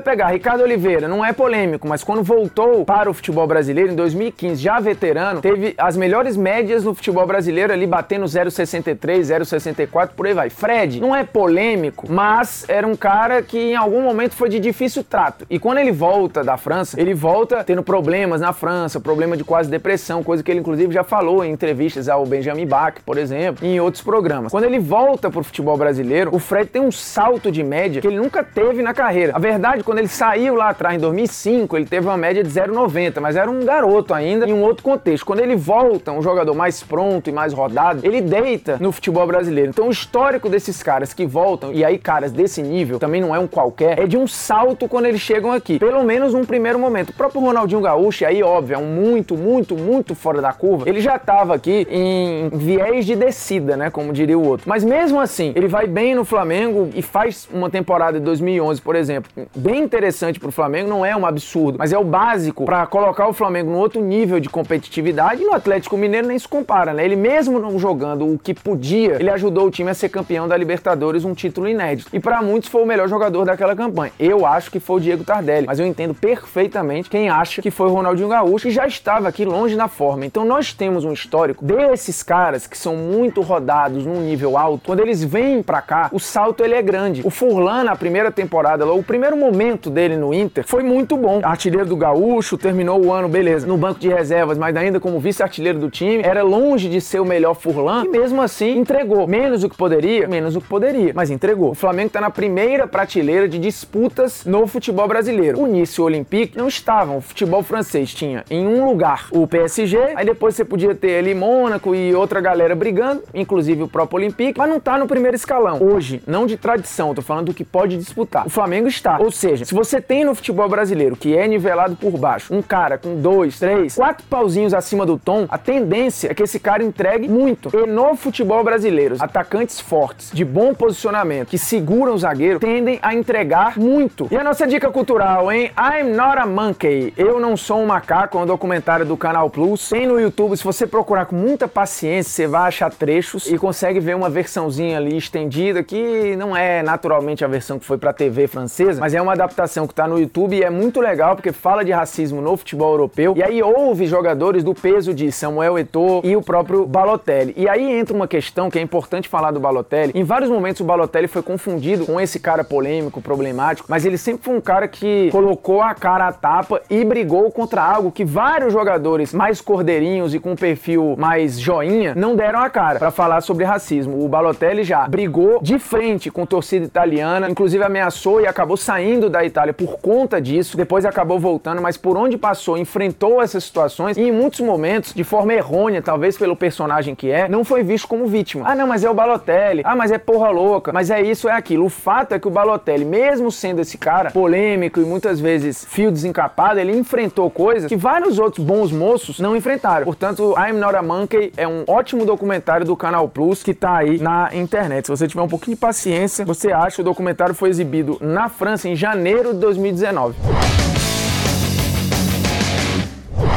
pegar 0.00 0.28
Ricardo 0.28 0.62
Oliveira, 0.62 1.08
não 1.08 1.24
é 1.24 1.32
polêmico, 1.32 1.88
mas 1.88 2.04
quando 2.04 2.22
voltou 2.22 2.84
para 2.84 3.10
o 3.10 3.14
futebol 3.14 3.46
brasileiro 3.46 3.92
em 3.92 3.96
2015, 3.96 4.62
já 4.62 4.78
veterano, 4.78 5.40
teve 5.40 5.74
as 5.78 5.96
melhores 5.96 6.36
médias 6.36 6.84
no 6.84 6.94
futebol 6.94 7.26
brasileiro 7.26 7.72
ali 7.72 7.86
batendo 7.86 8.26
0,63, 8.26 9.20
0,64, 9.20 10.10
por 10.16 10.26
aí 10.26 10.34
vai. 10.34 10.50
Fred, 10.50 11.00
não 11.00 11.14
é 11.14 11.24
polêmico, 11.24 12.06
mas 12.10 12.64
era 12.68 12.86
um 12.86 12.96
cara 12.96 13.42
que 13.42 13.58
em 13.58 13.76
algum 13.76 14.02
momento 14.02 14.34
foi 14.34 14.48
de 14.48 14.60
difícil 14.60 15.02
trato. 15.02 15.46
E 15.48 15.58
quando 15.58 15.78
ele 15.78 15.92
volta 15.92 16.42
da 16.42 16.56
França, 16.56 17.00
ele 17.00 17.14
volta 17.14 17.64
tendo 17.64 17.82
problemas 17.82 18.40
na 18.40 18.52
França, 18.52 18.93
problema 19.00 19.36
de 19.36 19.44
quase 19.44 19.70
depressão, 19.70 20.22
coisa 20.22 20.42
que 20.42 20.50
ele 20.50 20.60
inclusive 20.60 20.92
já 20.92 21.04
falou 21.04 21.44
em 21.44 21.52
entrevistas 21.52 22.08
ao 22.08 22.24
Benjamin 22.26 22.66
Bach, 22.66 22.96
por 23.04 23.18
exemplo, 23.18 23.64
e 23.66 23.74
em 23.74 23.80
outros 23.80 24.02
programas. 24.02 24.50
Quando 24.50 24.64
ele 24.64 24.78
volta 24.78 25.30
pro 25.30 25.44
futebol 25.44 25.76
brasileiro, 25.76 26.34
o 26.34 26.38
Fred 26.38 26.68
tem 26.68 26.82
um 26.82 26.92
salto 26.92 27.50
de 27.50 27.62
média 27.62 28.00
que 28.00 28.06
ele 28.06 28.18
nunca 28.18 28.42
teve 28.42 28.82
na 28.82 28.94
carreira. 28.94 29.32
A 29.34 29.38
verdade, 29.38 29.82
quando 29.82 29.98
ele 29.98 30.08
saiu 30.08 30.54
lá 30.54 30.70
atrás 30.70 30.96
em 30.96 30.98
2005, 30.98 31.76
ele 31.76 31.86
teve 31.86 32.06
uma 32.06 32.16
média 32.16 32.42
de 32.42 32.50
0,90, 32.50 33.20
mas 33.20 33.36
era 33.36 33.50
um 33.50 33.64
garoto 33.64 34.14
ainda 34.14 34.46
em 34.46 34.52
um 34.52 34.62
outro 34.62 34.82
contexto. 34.82 35.24
Quando 35.24 35.40
ele 35.40 35.56
volta, 35.56 36.12
um 36.12 36.22
jogador 36.22 36.54
mais 36.54 36.82
pronto 36.82 37.28
e 37.28 37.32
mais 37.32 37.52
rodado, 37.52 38.00
ele 38.04 38.20
deita 38.20 38.76
no 38.80 38.92
futebol 38.92 39.26
brasileiro. 39.26 39.70
Então, 39.70 39.88
o 39.88 39.90
histórico 39.90 40.48
desses 40.48 40.82
caras 40.82 41.12
que 41.12 41.26
voltam, 41.26 41.72
e 41.72 41.84
aí 41.84 41.98
caras 41.98 42.32
desse 42.32 42.62
nível, 42.62 42.98
também 42.98 43.20
não 43.20 43.34
é 43.34 43.38
um 43.38 43.46
qualquer, 43.46 43.98
é 43.98 44.06
de 44.06 44.16
um 44.16 44.26
salto 44.26 44.88
quando 44.88 45.06
eles 45.06 45.20
chegam 45.20 45.52
aqui. 45.52 45.78
Pelo 45.78 46.02
menos 46.02 46.34
num 46.34 46.44
primeiro 46.44 46.78
momento. 46.78 47.10
O 47.10 47.14
próprio 47.14 47.40
Ronaldinho 47.40 47.80
Gaúcho, 47.80 48.26
aí 48.26 48.42
óbvio, 48.42 48.74
é 48.74 48.78
um 48.78 48.83
muito, 48.84 49.36
muito, 49.36 49.76
muito 49.76 50.14
fora 50.14 50.40
da 50.40 50.52
curva. 50.52 50.88
Ele 50.88 51.00
já 51.00 51.16
estava 51.16 51.54
aqui 51.54 51.86
em 51.90 52.48
viés 52.50 53.06
de 53.06 53.16
descida, 53.16 53.76
né, 53.76 53.90
como 53.90 54.12
diria 54.12 54.38
o 54.38 54.46
outro. 54.46 54.68
Mas 54.68 54.84
mesmo 54.84 55.20
assim, 55.20 55.52
ele 55.54 55.68
vai 55.68 55.86
bem 55.86 56.14
no 56.14 56.24
Flamengo 56.24 56.90
e 56.94 57.02
faz 57.02 57.48
uma 57.52 57.70
temporada 57.70 58.18
de 58.18 58.24
2011, 58.24 58.80
por 58.80 58.96
exemplo, 58.96 59.30
bem 59.54 59.82
interessante 59.82 60.38
pro 60.38 60.50
Flamengo, 60.50 60.88
não 60.88 61.04
é 61.04 61.16
um 61.16 61.26
absurdo, 61.26 61.78
mas 61.78 61.92
é 61.92 61.98
o 61.98 62.04
básico 62.04 62.64
para 62.64 62.86
colocar 62.86 63.28
o 63.28 63.32
Flamengo 63.32 63.70
no 63.70 63.78
outro 63.78 64.00
nível 64.00 64.40
de 64.40 64.48
competitividade. 64.48 65.42
E 65.42 65.44
no 65.44 65.54
Atlético 65.54 65.96
Mineiro 65.96 66.26
nem 66.28 66.38
se 66.38 66.48
compara, 66.48 66.92
né? 66.92 67.04
Ele 67.04 67.16
mesmo 67.16 67.58
não 67.58 67.78
jogando 67.78 68.26
o 68.26 68.38
que 68.38 68.54
podia, 68.54 69.16
ele 69.18 69.30
ajudou 69.30 69.66
o 69.66 69.70
time 69.70 69.90
a 69.90 69.94
ser 69.94 70.08
campeão 70.08 70.46
da 70.46 70.56
Libertadores, 70.56 71.24
um 71.24 71.34
título 71.34 71.68
inédito. 71.68 72.10
E 72.12 72.20
para 72.20 72.42
muitos 72.42 72.68
foi 72.68 72.82
o 72.82 72.86
melhor 72.86 73.08
jogador 73.08 73.44
daquela 73.44 73.74
campanha. 73.74 74.12
Eu 74.18 74.46
acho 74.46 74.70
que 74.70 74.80
foi 74.80 74.96
o 74.96 75.00
Diego 75.00 75.24
Tardelli, 75.24 75.66
mas 75.66 75.78
eu 75.78 75.86
entendo 75.86 76.14
perfeitamente 76.14 77.10
quem 77.10 77.28
acha 77.28 77.60
que 77.60 77.70
foi 77.70 77.88
o 77.88 77.92
Ronaldinho 77.92 78.28
Gaúcho 78.28 78.68
já 78.74 78.86
estava 78.86 79.28
aqui 79.28 79.44
longe 79.44 79.76
na 79.76 79.88
forma. 79.88 80.26
Então 80.26 80.44
nós 80.44 80.72
temos 80.72 81.04
um 81.04 81.12
histórico 81.12 81.64
desses 81.64 82.22
caras 82.22 82.66
que 82.66 82.76
são 82.76 82.96
muito 82.96 83.40
rodados 83.40 84.04
num 84.04 84.20
nível 84.20 84.58
alto. 84.58 84.82
Quando 84.86 85.00
eles 85.00 85.22
vêm 85.22 85.62
para 85.62 85.80
cá, 85.80 86.10
o 86.12 86.18
salto 86.18 86.64
ele 86.64 86.74
é 86.74 86.82
grande. 86.82 87.22
O 87.24 87.30
Furlan 87.30 87.84
na 87.84 87.94
primeira 87.94 88.32
temporada, 88.32 88.84
o 88.86 89.02
primeiro 89.02 89.36
momento 89.36 89.88
dele 89.88 90.16
no 90.16 90.34
Inter 90.34 90.64
foi 90.66 90.82
muito 90.82 91.16
bom. 91.16 91.40
Artilheiro 91.42 91.86
do 91.86 91.96
Gaúcho, 91.96 92.58
terminou 92.58 93.04
o 93.04 93.12
ano, 93.12 93.28
beleza, 93.28 93.66
no 93.66 93.76
banco 93.76 94.00
de 94.00 94.08
reservas, 94.08 94.58
mas 94.58 94.74
ainda 94.76 94.98
como 94.98 95.20
vice-artilheiro 95.20 95.78
do 95.78 95.88
time, 95.88 96.22
era 96.24 96.42
longe 96.42 96.88
de 96.88 97.00
ser 97.00 97.20
o 97.20 97.24
melhor 97.24 97.54
Furlan 97.54 98.04
e 98.04 98.08
mesmo 98.08 98.42
assim 98.42 98.76
entregou. 98.76 99.26
Menos 99.26 99.60
do 99.60 99.70
que 99.70 99.76
poderia, 99.76 100.26
menos 100.26 100.54
do 100.54 100.60
que 100.60 100.66
poderia, 100.66 101.12
mas 101.14 101.30
entregou. 101.30 101.70
O 101.70 101.74
Flamengo 101.74 102.10
tá 102.10 102.20
na 102.20 102.30
primeira 102.30 102.88
prateleira 102.88 103.48
de 103.48 103.58
disputas 103.58 104.44
no 104.44 104.66
futebol 104.66 105.06
brasileiro. 105.06 105.60
O 105.60 105.66
e 105.74 106.00
o 106.00 106.02
Olympique 106.02 106.56
não 106.56 106.68
estavam. 106.68 107.18
O 107.18 107.20
futebol 107.20 107.62
francês 107.62 108.12
tinha 108.12 108.44
em 108.64 108.66
um 108.66 108.86
lugar 108.86 109.26
o 109.30 109.46
PSG, 109.46 109.98
aí 110.16 110.24
depois 110.24 110.54
você 110.56 110.64
podia 110.64 110.94
ter 110.94 111.18
ali 111.18 111.34
Mônaco 111.34 111.94
e 111.94 112.14
outra 112.14 112.40
galera 112.40 112.74
brigando, 112.74 113.22
inclusive 113.34 113.82
o 113.82 113.88
próprio 113.88 114.18
Olympique, 114.18 114.58
mas 114.58 114.68
não 114.68 114.80
tá 114.80 114.98
no 114.98 115.06
primeiro 115.06 115.36
escalão. 115.36 115.82
Hoje, 115.82 116.22
não 116.26 116.46
de 116.46 116.56
tradição, 116.56 117.14
tô 117.14 117.22
falando 117.22 117.46
do 117.46 117.54
que 117.54 117.64
pode 117.64 117.96
disputar. 117.96 118.46
O 118.46 118.50
Flamengo 118.50 118.88
está. 118.88 119.18
Ou 119.18 119.30
seja, 119.30 119.64
se 119.64 119.74
você 119.74 120.00
tem 120.00 120.24
no 120.24 120.34
futebol 120.34 120.68
brasileiro, 120.68 121.16
que 121.16 121.36
é 121.36 121.46
nivelado 121.46 121.96
por 121.96 122.18
baixo, 122.18 122.54
um 122.54 122.62
cara 122.62 122.96
com 122.96 123.16
dois, 123.20 123.58
três, 123.58 123.96
quatro 123.96 124.24
pauzinhos 124.28 124.72
acima 124.72 125.04
do 125.04 125.18
tom, 125.18 125.46
a 125.48 125.58
tendência 125.58 126.30
é 126.30 126.34
que 126.34 126.42
esse 126.42 126.58
cara 126.58 126.82
entregue 126.82 127.28
muito. 127.28 127.70
E 127.72 127.86
no 127.86 128.16
futebol 128.16 128.62
brasileiro, 128.64 129.16
atacantes 129.18 129.80
fortes, 129.80 130.30
de 130.32 130.44
bom 130.44 130.74
posicionamento, 130.74 131.48
que 131.48 131.58
seguram 131.58 132.14
o 132.14 132.18
zagueiro, 132.18 132.58
tendem 132.58 132.98
a 133.02 133.14
entregar 133.14 133.78
muito. 133.78 134.28
E 134.30 134.36
a 134.36 134.44
nossa 134.44 134.66
dica 134.66 134.90
cultural, 134.90 135.50
hein? 135.52 135.70
I'm 135.78 136.14
not 136.14 136.38
a 136.38 136.46
monkey. 136.46 137.12
Eu 137.16 137.40
não 137.40 137.56
sou 137.56 137.80
um 137.80 137.86
macaco, 137.86 138.38
um 138.38 138.42
documentário 138.54 139.04
do 139.04 139.16
Canal 139.16 139.50
Plus. 139.50 139.88
Tem 139.88 140.06
no 140.06 140.18
YouTube, 140.18 140.56
se 140.56 140.62
você 140.62 140.86
procurar 140.86 141.26
com 141.26 141.34
muita 141.34 141.66
paciência, 141.66 142.30
você 142.30 142.46
vai 142.46 142.68
achar 142.68 142.90
trechos 142.90 143.50
e 143.50 143.58
consegue 143.58 143.98
ver 143.98 144.14
uma 144.14 144.30
versãozinha 144.30 144.96
ali 144.96 145.16
estendida 145.16 145.82
que 145.82 146.36
não 146.36 146.56
é 146.56 146.82
naturalmente 146.82 147.44
a 147.44 147.48
versão 147.48 147.78
que 147.78 147.84
foi 147.84 147.98
pra 147.98 148.12
TV 148.12 148.46
francesa, 148.46 149.00
mas 149.00 149.12
é 149.12 149.20
uma 149.20 149.32
adaptação 149.32 149.88
que 149.88 149.94
tá 149.94 150.06
no 150.06 150.20
YouTube 150.20 150.56
e 150.56 150.62
é 150.62 150.70
muito 150.70 151.00
legal 151.00 151.34
porque 151.34 151.50
fala 151.50 151.84
de 151.84 151.90
racismo 151.90 152.40
no 152.40 152.56
futebol 152.56 152.92
europeu. 152.92 153.34
E 153.36 153.42
aí 153.42 153.60
houve 153.60 154.06
jogadores 154.06 154.62
do 154.62 154.72
peso 154.72 155.12
de 155.12 155.32
Samuel 155.32 155.76
Eto'o 155.76 156.20
e 156.22 156.36
o 156.36 156.42
próprio 156.42 156.86
Balotelli. 156.86 157.54
E 157.56 157.68
aí 157.68 157.90
entra 157.90 158.14
uma 158.14 158.28
questão 158.28 158.70
que 158.70 158.78
é 158.78 158.82
importante 158.82 159.28
falar 159.28 159.50
do 159.50 159.58
Balotelli. 159.58 160.12
Em 160.14 160.22
vários 160.22 160.48
momentos 160.48 160.80
o 160.80 160.84
Balotelli 160.84 161.26
foi 161.26 161.42
confundido 161.42 162.06
com 162.06 162.20
esse 162.20 162.38
cara 162.38 162.62
polêmico, 162.62 163.20
problemático, 163.20 163.88
mas 163.90 164.06
ele 164.06 164.16
sempre 164.16 164.44
foi 164.44 164.56
um 164.56 164.60
cara 164.60 164.86
que 164.86 165.28
colocou 165.32 165.82
a 165.82 165.92
cara 165.92 166.28
à 166.28 166.32
tapa 166.32 166.80
e 166.88 167.04
brigou 167.04 167.50
contra 167.50 167.82
algo 167.82 168.12
que 168.12 168.24
vários 168.44 168.74
jogadores 168.74 169.32
mais 169.32 169.58
cordeirinhos 169.62 170.34
e 170.34 170.38
com 170.38 170.52
um 170.52 170.54
perfil 170.54 171.14
mais 171.16 171.58
joinha 171.58 172.14
não 172.14 172.36
deram 172.36 172.60
a 172.60 172.68
cara 172.68 172.98
para 172.98 173.10
falar 173.10 173.40
sobre 173.40 173.64
racismo. 173.64 174.22
O 174.22 174.28
Balotelli 174.28 174.84
já 174.84 175.08
brigou 175.08 175.60
de 175.62 175.78
frente 175.78 176.30
com 176.30 176.44
torcida 176.44 176.84
italiana, 176.84 177.48
inclusive 177.48 177.82
ameaçou 177.82 178.42
e 178.42 178.46
acabou 178.46 178.76
saindo 178.76 179.30
da 179.30 179.42
Itália 179.42 179.72
por 179.72 179.98
conta 179.98 180.42
disso. 180.42 180.76
Depois 180.76 181.06
acabou 181.06 181.38
voltando, 181.38 181.80
mas 181.80 181.96
por 181.96 182.18
onde 182.18 182.36
passou, 182.36 182.76
enfrentou 182.76 183.40
essas 183.40 183.64
situações 183.64 184.18
e 184.18 184.20
em 184.20 184.30
muitos 184.30 184.60
momentos, 184.60 185.14
de 185.14 185.24
forma 185.24 185.54
errônea, 185.54 186.02
talvez 186.02 186.36
pelo 186.36 186.54
personagem 186.54 187.14
que 187.14 187.30
é, 187.30 187.48
não 187.48 187.64
foi 187.64 187.82
visto 187.82 188.06
como 188.06 188.26
vítima. 188.26 188.66
Ah, 188.68 188.74
não, 188.74 188.86
mas 188.86 189.04
é 189.04 189.08
o 189.08 189.14
Balotelli. 189.14 189.80
Ah, 189.86 189.96
mas 189.96 190.12
é 190.12 190.18
porra 190.18 190.50
louca. 190.50 190.92
Mas 190.92 191.10
é 191.10 191.22
isso, 191.22 191.48
é 191.48 191.52
aquilo. 191.52 191.86
O 191.86 191.88
fato 191.88 192.34
é 192.34 192.38
que 192.38 192.46
o 192.46 192.50
Balotelli, 192.50 193.06
mesmo 193.06 193.50
sendo 193.50 193.80
esse 193.80 193.96
cara 193.96 194.30
polêmico 194.30 195.00
e 195.00 195.04
muitas 195.06 195.40
vezes 195.40 195.86
fio 195.86 196.12
desencapado, 196.12 196.78
ele 196.78 196.94
enfrentou 196.94 197.48
coisas 197.48 197.88
que 197.88 197.96
vários 197.96 198.33
outros 198.38 198.64
bons 198.64 198.92
moços 198.92 199.38
não 199.38 199.56
enfrentaram. 199.56 200.04
Portanto, 200.04 200.54
I'm 200.58 200.78
Not 200.78 200.96
a 200.96 201.02
Monkey 201.02 201.52
é 201.56 201.66
um 201.66 201.84
ótimo 201.86 202.24
documentário 202.24 202.86
do 202.86 202.96
Canal 202.96 203.28
Plus 203.28 203.62
que 203.62 203.74
tá 203.74 203.96
aí 203.96 204.18
na 204.18 204.54
internet. 204.54 205.06
Se 205.06 205.10
você 205.10 205.26
tiver 205.26 205.42
um 205.42 205.48
pouquinho 205.48 205.76
de 205.76 205.80
paciência, 205.80 206.44
você 206.44 206.72
acha 206.72 207.02
o 207.02 207.04
documentário 207.04 207.54
foi 207.54 207.68
exibido 207.68 208.18
na 208.20 208.48
França 208.48 208.88
em 208.88 208.96
janeiro 208.96 209.52
de 209.54 209.60
2019. 209.60 210.83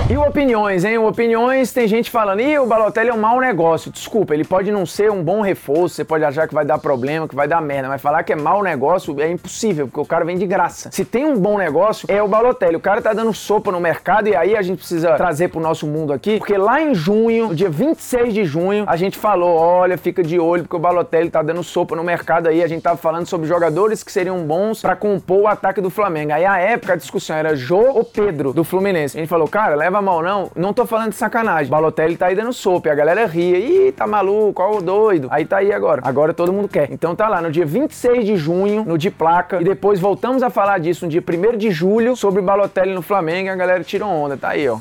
E 0.09 0.15
o 0.15 0.21
Opiniões, 0.21 0.85
hein? 0.85 0.97
O 0.97 1.05
Opiniões 1.05 1.73
tem 1.73 1.85
gente 1.85 2.09
falando, 2.09 2.39
ih, 2.39 2.57
o 2.59 2.65
Balotelli 2.65 3.09
é 3.09 3.13
um 3.13 3.19
mau 3.19 3.41
negócio. 3.41 3.91
Desculpa, 3.91 4.33
ele 4.33 4.45
pode 4.45 4.71
não 4.71 4.85
ser 4.85 5.11
um 5.11 5.21
bom 5.21 5.41
reforço, 5.41 5.95
você 5.95 6.05
pode 6.05 6.23
achar 6.23 6.47
que 6.47 6.53
vai 6.53 6.63
dar 6.63 6.77
problema, 6.77 7.27
que 7.27 7.35
vai 7.35 7.45
dar 7.45 7.61
merda, 7.61 7.89
mas 7.89 8.01
falar 8.01 8.23
que 8.23 8.31
é 8.31 8.35
mau 8.35 8.63
negócio 8.63 9.19
é 9.19 9.29
impossível, 9.29 9.85
porque 9.85 9.99
o 9.99 10.05
cara 10.05 10.23
vem 10.23 10.37
de 10.37 10.45
graça. 10.45 10.89
Se 10.93 11.03
tem 11.03 11.25
um 11.25 11.37
bom 11.37 11.57
negócio, 11.57 12.07
é 12.09 12.23
o 12.23 12.27
Balotelli. 12.27 12.77
O 12.77 12.79
cara 12.79 13.01
tá 13.01 13.11
dando 13.11 13.33
sopa 13.33 13.69
no 13.69 13.81
mercado 13.81 14.29
e 14.29 14.35
aí 14.35 14.55
a 14.55 14.61
gente 14.61 14.77
precisa 14.77 15.13
trazer 15.15 15.49
pro 15.49 15.59
nosso 15.59 15.85
mundo 15.85 16.13
aqui, 16.13 16.37
porque 16.37 16.57
lá 16.57 16.81
em 16.81 16.95
junho, 16.95 17.53
dia 17.53 17.69
26 17.69 18.33
de 18.33 18.45
junho, 18.45 18.85
a 18.87 18.95
gente 18.95 19.17
falou, 19.17 19.57
olha, 19.57 19.97
fica 19.97 20.23
de 20.23 20.39
olho, 20.39 20.63
porque 20.63 20.77
o 20.77 20.79
Balotelli 20.79 21.29
tá 21.29 21.41
dando 21.41 21.63
sopa 21.63 21.97
no 21.97 22.03
mercado 22.05 22.47
aí, 22.47 22.63
a 22.63 22.67
gente 22.67 22.81
tava 22.81 22.95
falando 22.95 23.25
sobre 23.25 23.45
jogadores 23.45 24.03
que 24.03 24.11
seriam 24.13 24.39
bons 24.45 24.81
para 24.81 24.95
compor 24.95 25.41
o 25.41 25.47
ataque 25.47 25.81
do 25.81 25.89
Flamengo. 25.89 26.31
Aí 26.31 26.45
a 26.45 26.57
época 26.57 26.93
a 26.93 26.95
discussão 26.95 27.35
era 27.35 27.57
Jô 27.57 27.91
ou 27.91 28.05
Pedro 28.05 28.53
do 28.53 28.63
Fluminense. 28.63 29.17
A 29.17 29.19
gente 29.19 29.29
falou, 29.29 29.49
cara, 29.49 29.75
leva 29.75 29.96
mal 30.01 30.21
não, 30.21 30.51
não 30.55 30.73
tô 30.73 30.85
falando 30.85 31.09
de 31.09 31.15
sacanagem. 31.15 31.69
Balotelli 31.69 32.17
tá 32.17 32.27
aí 32.27 32.35
dando 32.35 32.53
sopa, 32.53 32.89
a 32.89 32.95
galera 32.95 33.25
ria. 33.25 33.57
Ih, 33.57 33.91
tá 33.91 34.07
maluco, 34.07 34.61
ó 34.61 34.81
doido. 34.81 35.27
Aí 35.31 35.45
tá 35.45 35.57
aí 35.57 35.71
agora. 35.71 36.01
Agora 36.03 36.33
todo 36.33 36.53
mundo 36.53 36.67
quer. 36.67 36.91
Então 36.91 37.15
tá 37.15 37.27
lá, 37.27 37.41
no 37.41 37.51
dia 37.51 37.65
26 37.65 38.25
de 38.25 38.35
junho, 38.35 38.83
no 38.85 38.97
de 38.97 39.09
placa, 39.09 39.61
e 39.61 39.63
depois 39.63 39.99
voltamos 39.99 40.43
a 40.43 40.49
falar 40.49 40.79
disso 40.79 41.05
no 41.05 41.11
dia 41.11 41.21
1 41.21 41.57
de 41.57 41.71
julho, 41.71 42.15
sobre 42.15 42.41
Balotelli 42.41 42.93
no 42.93 43.01
Flamengo, 43.01 43.49
a 43.49 43.55
galera 43.55 43.83
tirou 43.83 44.09
onda. 44.09 44.37
Tá 44.37 44.49
aí, 44.49 44.67
ó 44.67 44.77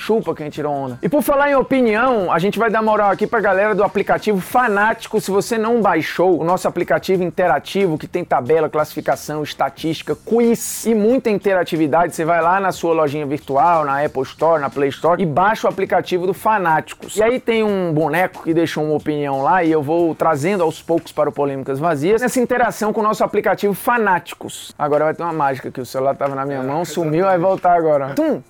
Chupa 0.00 0.34
quem 0.34 0.48
tirou 0.48 0.72
onda. 0.72 0.98
E 1.02 1.10
por 1.10 1.20
falar 1.20 1.50
em 1.50 1.54
opinião, 1.54 2.32
a 2.32 2.38
gente 2.38 2.58
vai 2.58 2.70
dar 2.70 2.80
moral 2.80 3.10
aqui 3.10 3.26
pra 3.26 3.38
galera 3.38 3.74
do 3.74 3.84
aplicativo 3.84 4.40
Fanático. 4.40 5.20
Se 5.20 5.30
você 5.30 5.58
não 5.58 5.82
baixou 5.82 6.40
o 6.40 6.42
nosso 6.42 6.66
aplicativo 6.66 7.22
interativo 7.22 7.98
que 7.98 8.06
tem 8.06 8.24
tabela, 8.24 8.70
classificação, 8.70 9.42
estatística, 9.42 10.16
quiz 10.16 10.86
e 10.86 10.94
muita 10.94 11.28
interatividade, 11.28 12.14
você 12.14 12.24
vai 12.24 12.40
lá 12.40 12.58
na 12.58 12.72
sua 12.72 12.94
lojinha 12.94 13.26
virtual, 13.26 13.84
na 13.84 14.02
Apple 14.02 14.22
Store, 14.22 14.58
na 14.58 14.70
Play 14.70 14.88
Store 14.88 15.22
e 15.22 15.26
baixa 15.26 15.68
o 15.68 15.70
aplicativo 15.70 16.26
do 16.26 16.32
Fanáticos. 16.32 17.16
E 17.18 17.22
aí 17.22 17.38
tem 17.38 17.62
um 17.62 17.92
boneco 17.92 18.42
que 18.42 18.54
deixou 18.54 18.82
uma 18.82 18.94
opinião 18.94 19.42
lá 19.42 19.62
e 19.62 19.70
eu 19.70 19.82
vou 19.82 20.14
trazendo 20.14 20.64
aos 20.64 20.80
poucos 20.80 21.12
para 21.12 21.28
o 21.28 21.32
Polêmicas 21.32 21.78
Vazias 21.78 22.22
nessa 22.22 22.40
interação 22.40 22.90
com 22.90 23.00
o 23.00 23.04
nosso 23.04 23.22
aplicativo 23.22 23.74
Fanáticos. 23.74 24.74
Agora 24.78 25.04
vai 25.04 25.14
ter 25.14 25.22
uma 25.22 25.32
mágica 25.34 25.70
que 25.70 25.80
o 25.80 25.84
celular 25.84 26.16
tava 26.16 26.34
na 26.34 26.46
minha 26.46 26.62
mão, 26.62 26.86
sumiu, 26.86 27.26
vai 27.26 27.36
voltar 27.36 27.76
agora. 27.76 28.14
Tum! 28.14 28.40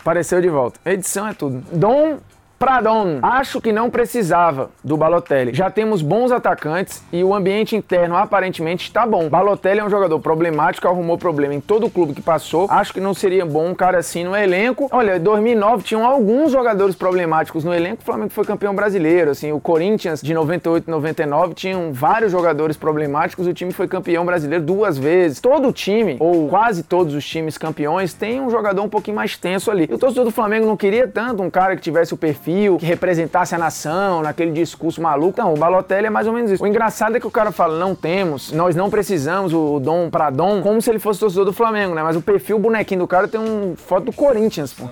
Apareceu 0.00 0.40
de 0.40 0.48
volta. 0.48 0.80
Edição 0.84 1.28
é 1.28 1.34
tudo. 1.34 1.62
Dom 1.72 2.18
Pradon, 2.60 3.20
acho 3.22 3.58
que 3.58 3.72
não 3.72 3.88
precisava 3.88 4.68
do 4.84 4.94
Balotelli. 4.94 5.54
Já 5.54 5.70
temos 5.70 6.02
bons 6.02 6.30
atacantes 6.30 7.02
e 7.10 7.24
o 7.24 7.34
ambiente 7.34 7.74
interno 7.74 8.14
aparentemente 8.14 8.84
está 8.84 9.06
bom. 9.06 9.30
Balotelli 9.30 9.80
é 9.80 9.84
um 9.84 9.88
jogador 9.88 10.20
problemático, 10.20 10.86
arrumou 10.86 11.16
problema 11.16 11.54
em 11.54 11.60
todo 11.60 11.86
o 11.86 11.90
clube 11.90 12.12
que 12.12 12.20
passou. 12.20 12.66
Acho 12.68 12.92
que 12.92 13.00
não 13.00 13.14
seria 13.14 13.46
bom 13.46 13.68
um 13.68 13.74
cara 13.74 13.96
assim 13.96 14.24
no 14.24 14.36
elenco. 14.36 14.90
Olha, 14.92 15.16
em 15.16 15.20
2009 15.20 15.84
tinham 15.84 16.04
alguns 16.04 16.52
jogadores 16.52 16.94
problemáticos 16.94 17.64
no 17.64 17.72
elenco. 17.72 18.02
O 18.02 18.04
Flamengo 18.04 18.28
foi 18.28 18.44
campeão 18.44 18.74
brasileiro, 18.74 19.30
assim, 19.30 19.52
o 19.52 19.58
Corinthians 19.58 20.20
de 20.20 20.34
98 20.34 20.86
e 20.86 20.90
99 20.90 21.54
tinham 21.54 21.94
vários 21.94 22.30
jogadores 22.30 22.76
problemáticos. 22.76 23.46
O 23.46 23.54
time 23.54 23.72
foi 23.72 23.88
campeão 23.88 24.26
brasileiro 24.26 24.62
duas 24.62 24.98
vezes. 24.98 25.40
Todo 25.40 25.72
time, 25.72 26.18
ou 26.20 26.46
quase 26.50 26.82
todos 26.82 27.14
os 27.14 27.26
times 27.26 27.56
campeões, 27.56 28.12
tem 28.12 28.38
um 28.38 28.50
jogador 28.50 28.82
um 28.82 28.88
pouquinho 28.90 29.16
mais 29.16 29.34
tenso 29.34 29.70
ali. 29.70 29.88
E 29.90 29.94
o 29.94 29.98
torcedor 29.98 30.26
do 30.26 30.30
Flamengo 30.30 30.66
não 30.66 30.76
queria 30.76 31.08
tanto 31.08 31.42
um 31.42 31.48
cara 31.48 31.74
que 31.74 31.80
tivesse 31.80 32.12
o 32.12 32.18
perfil 32.18 32.49
que 32.78 32.86
representasse 32.86 33.54
a 33.54 33.58
nação, 33.58 34.22
naquele 34.22 34.52
discurso 34.52 35.00
maluco. 35.00 35.30
Então, 35.30 35.54
o 35.54 35.56
Balotelli 35.56 36.06
é 36.06 36.10
mais 36.10 36.26
ou 36.26 36.32
menos 36.32 36.50
isso. 36.50 36.62
O 36.62 36.66
engraçado 36.66 37.16
é 37.16 37.20
que 37.20 37.26
o 37.26 37.30
cara 37.30 37.52
fala, 37.52 37.78
não 37.78 37.94
temos, 37.94 38.52
nós 38.52 38.74
não 38.74 38.90
precisamos 38.90 39.52
o 39.52 39.78
Dom 39.80 40.10
para 40.10 40.30
Dom, 40.30 40.62
como 40.62 40.80
se 40.80 40.90
ele 40.90 40.98
fosse 40.98 41.20
torcedor 41.20 41.44
do 41.44 41.52
Flamengo, 41.52 41.94
né? 41.94 42.02
Mas 42.02 42.16
o 42.16 42.22
perfil, 42.22 42.58
bonequinho 42.58 43.00
do 43.00 43.06
cara 43.06 43.28
tem 43.28 43.40
um 43.40 43.74
foto 43.76 44.06
do 44.06 44.12
Corinthians, 44.12 44.72
pô. 44.72 44.88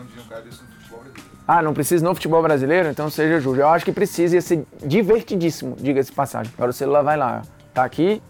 Ah, 1.46 1.62
não 1.62 1.72
precisa 1.72 2.04
no 2.04 2.14
futebol 2.14 2.42
brasileiro? 2.42 2.90
Então 2.90 3.08
seja 3.08 3.40
justo. 3.40 3.58
Eu 3.58 3.68
acho 3.68 3.82
que 3.82 3.92
precisa, 3.92 4.34
ia 4.34 4.42
ser 4.42 4.66
divertidíssimo, 4.84 5.76
diga-se 5.78 6.12
passagem. 6.12 6.52
Agora 6.54 6.70
o 6.70 6.74
celular 6.74 7.02
vai 7.02 7.16
lá, 7.16 7.40
tá 7.72 7.84
aqui, 7.84 8.20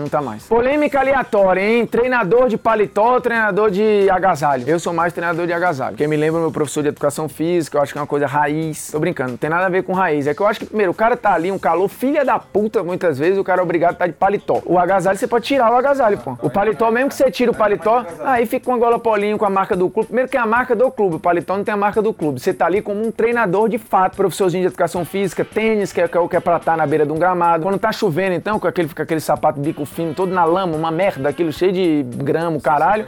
não 0.00 0.08
tá 0.08 0.20
mais. 0.20 0.44
Polêmica 0.46 1.00
aleatória, 1.00 1.60
hein? 1.60 1.86
Treinador 1.86 2.48
de 2.48 2.56
paletó 2.56 3.14
ou 3.14 3.20
treinador 3.20 3.70
de 3.70 4.08
agasalho? 4.10 4.64
Eu 4.66 4.78
sou 4.78 4.92
mais 4.92 5.12
treinador 5.12 5.46
de 5.46 5.52
agasalho. 5.52 5.92
Porque 5.92 6.06
me 6.06 6.16
lembra 6.16 6.40
meu 6.40 6.50
professor 6.50 6.82
de 6.82 6.88
educação 6.88 7.28
física, 7.28 7.78
eu 7.78 7.82
acho 7.82 7.92
que 7.92 7.98
é 7.98 8.00
uma 8.00 8.06
coisa 8.06 8.26
raiz. 8.26 8.90
Tô 8.90 8.98
brincando, 8.98 9.30
não 9.30 9.36
tem 9.36 9.50
nada 9.50 9.66
a 9.66 9.68
ver 9.68 9.82
com 9.82 9.92
raiz. 9.92 10.26
É 10.26 10.34
que 10.34 10.40
eu 10.40 10.46
acho 10.46 10.60
que, 10.60 10.66
primeiro, 10.66 10.92
o 10.92 10.94
cara 10.94 11.16
tá 11.16 11.32
ali, 11.32 11.50
um 11.50 11.58
calor, 11.58 11.88
filha 11.88 12.24
da 12.24 12.38
puta, 12.38 12.82
muitas 12.82 13.18
vezes, 13.18 13.38
o 13.38 13.44
cara 13.44 13.60
é 13.60 13.64
obrigado 13.64 13.90
a 13.90 13.92
estar 13.92 14.04
tá 14.04 14.10
de 14.10 14.14
paletó. 14.14 14.62
O 14.64 14.78
agasalho, 14.78 15.16
você 15.16 15.26
pode 15.26 15.46
tirar 15.46 15.72
o 15.72 15.76
agasalho, 15.76 16.18
pô. 16.18 16.36
O 16.42 16.50
paletó, 16.50 16.90
mesmo 16.90 17.08
que 17.08 17.14
você 17.14 17.30
tire 17.30 17.50
o 17.50 17.54
paletó, 17.54 18.04
aí 18.24 18.46
fica 18.46 18.70
uma 18.70 18.78
gola 18.78 18.98
polinho 18.98 19.38
com 19.38 19.44
a 19.44 19.50
marca 19.50 19.76
do 19.76 19.88
clube. 19.88 20.08
Primeiro 20.08 20.30
que 20.30 20.36
é 20.36 20.40
a 20.40 20.46
marca 20.46 20.74
do 20.74 20.90
clube, 20.90 21.16
o 21.16 21.20
paletó 21.20 21.56
não 21.56 21.64
tem 21.64 21.72
a 21.72 21.76
marca 21.76 22.02
do 22.02 22.12
clube. 22.12 22.40
Você 22.40 22.52
tá 22.52 22.66
ali 22.66 22.82
como 22.82 23.06
um 23.06 23.10
treinador 23.10 23.68
de 23.68 23.78
fato, 23.78 24.16
professorzinho 24.16 24.62
de 24.62 24.68
educação 24.68 25.04
física, 25.04 25.44
tênis, 25.44 25.92
que 25.92 26.00
é, 26.00 26.08
que 26.08 26.16
é 26.16 26.20
o 26.20 26.28
que 26.28 26.36
é 26.36 26.40
pra 26.40 26.56
estar 26.56 26.72
tá 26.72 26.76
na 26.76 26.86
beira 26.86 27.06
de 27.06 27.12
um 27.12 27.18
gramado. 27.18 27.62
Quando 27.62 27.78
tá 27.78 27.92
chovendo, 27.92 28.34
então, 28.34 28.58
com 28.58 28.66
aquele, 28.66 28.88
fica 28.88 29.02
aquele 29.02 29.20
sapato 29.20 29.60
bico 29.60 29.85
fino 29.86 30.14
todo 30.14 30.32
na 30.32 30.44
lama, 30.44 30.76
uma 30.76 30.90
merda, 30.90 31.28
aquilo 31.28 31.52
cheio 31.52 31.72
de 31.72 32.02
grama, 32.02 32.60
caralho. 32.60 33.06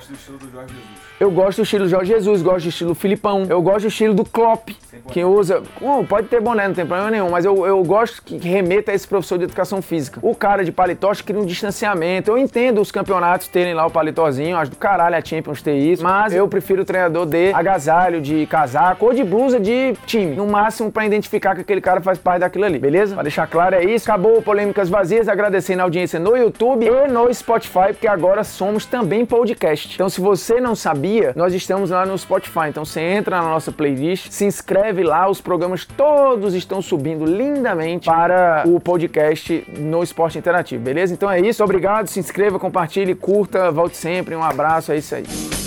Eu 1.20 1.32
gosto 1.32 1.58
do 1.58 1.62
estilo 1.64 1.88
Jorge 1.88 2.12
Jesus, 2.12 2.42
gosto 2.42 2.62
do 2.62 2.68
estilo 2.68 2.94
Filipão, 2.94 3.44
eu 3.50 3.60
gosto 3.60 3.82
do 3.82 3.88
estilo 3.88 4.14
do 4.14 4.24
Klopp, 4.24 4.68
que 5.10 5.24
usa. 5.24 5.64
Oh, 5.80 6.04
pode 6.04 6.28
ter 6.28 6.40
boné, 6.40 6.68
não 6.68 6.74
tem 6.74 6.86
problema 6.86 7.10
nenhum, 7.10 7.28
mas 7.28 7.44
eu, 7.44 7.66
eu 7.66 7.82
gosto 7.82 8.22
que 8.22 8.36
remeta 8.36 8.92
a 8.92 8.94
esse 8.94 9.06
professor 9.06 9.36
de 9.36 9.44
educação 9.44 9.82
física. 9.82 10.20
O 10.22 10.32
cara 10.32 10.64
de 10.64 10.70
paletó 10.70 11.10
cria 11.24 11.40
um 11.40 11.44
distanciamento. 11.44 12.30
Eu 12.30 12.38
entendo 12.38 12.80
os 12.80 12.92
campeonatos 12.92 13.48
terem 13.48 13.74
lá 13.74 13.84
o 13.84 13.90
paletózinho, 13.90 14.56
acho 14.56 14.70
do 14.70 14.76
caralho 14.76 15.16
a 15.16 15.24
Champions 15.24 15.60
ter 15.60 15.76
isso, 15.76 16.04
mas 16.04 16.32
eu 16.32 16.46
prefiro 16.46 16.82
o 16.82 16.84
treinador 16.84 17.26
de 17.26 17.52
agasalho, 17.52 18.20
de 18.20 18.46
casaco 18.46 19.06
ou 19.06 19.12
de 19.12 19.24
blusa 19.24 19.58
de 19.58 19.94
time, 20.06 20.36
no 20.36 20.46
máximo 20.46 20.92
para 20.92 21.04
identificar 21.04 21.56
que 21.56 21.62
aquele 21.62 21.80
cara 21.80 22.00
faz 22.00 22.18
parte 22.18 22.40
daquilo 22.40 22.64
ali, 22.64 22.78
beleza? 22.78 23.14
Pra 23.14 23.24
deixar 23.24 23.48
claro 23.48 23.74
é 23.74 23.82
isso. 23.82 24.08
Acabou 24.08 24.40
Polêmicas 24.40 24.88
Vazias, 24.88 25.28
agradecendo 25.28 25.80
a 25.80 25.84
audiência 25.84 26.20
no 26.20 26.36
YouTube 26.36 26.86
e 26.86 27.08
no 27.08 27.32
Spotify, 27.34 27.88
porque 27.88 28.06
agora 28.06 28.44
somos 28.44 28.86
também 28.86 29.26
podcast. 29.26 29.94
Então 29.94 30.08
se 30.08 30.20
você 30.20 30.60
não 30.60 30.76
sabia, 30.76 31.07
nós 31.34 31.54
estamos 31.54 31.90
lá 31.90 32.04
no 32.04 32.16
Spotify. 32.16 32.68
Então 32.68 32.84
você 32.84 33.00
entra 33.00 33.40
na 33.40 33.48
nossa 33.48 33.72
playlist, 33.72 34.30
se 34.30 34.44
inscreve 34.44 35.02
lá, 35.02 35.28
os 35.28 35.40
programas 35.40 35.84
todos 35.84 36.54
estão 36.54 36.80
subindo 36.82 37.24
lindamente 37.24 38.06
para 38.06 38.64
o 38.66 38.80
podcast 38.80 39.64
no 39.78 40.02
Esporte 40.02 40.38
Interativo, 40.38 40.82
beleza? 40.82 41.12
Então 41.12 41.30
é 41.30 41.40
isso, 41.40 41.62
obrigado, 41.62 42.08
se 42.08 42.20
inscreva, 42.20 42.58
compartilhe, 42.58 43.14
curta, 43.14 43.70
volte 43.70 43.96
sempre, 43.96 44.34
um 44.34 44.42
abraço, 44.42 44.92
é 44.92 44.96
isso 44.98 45.14
aí. 45.14 45.57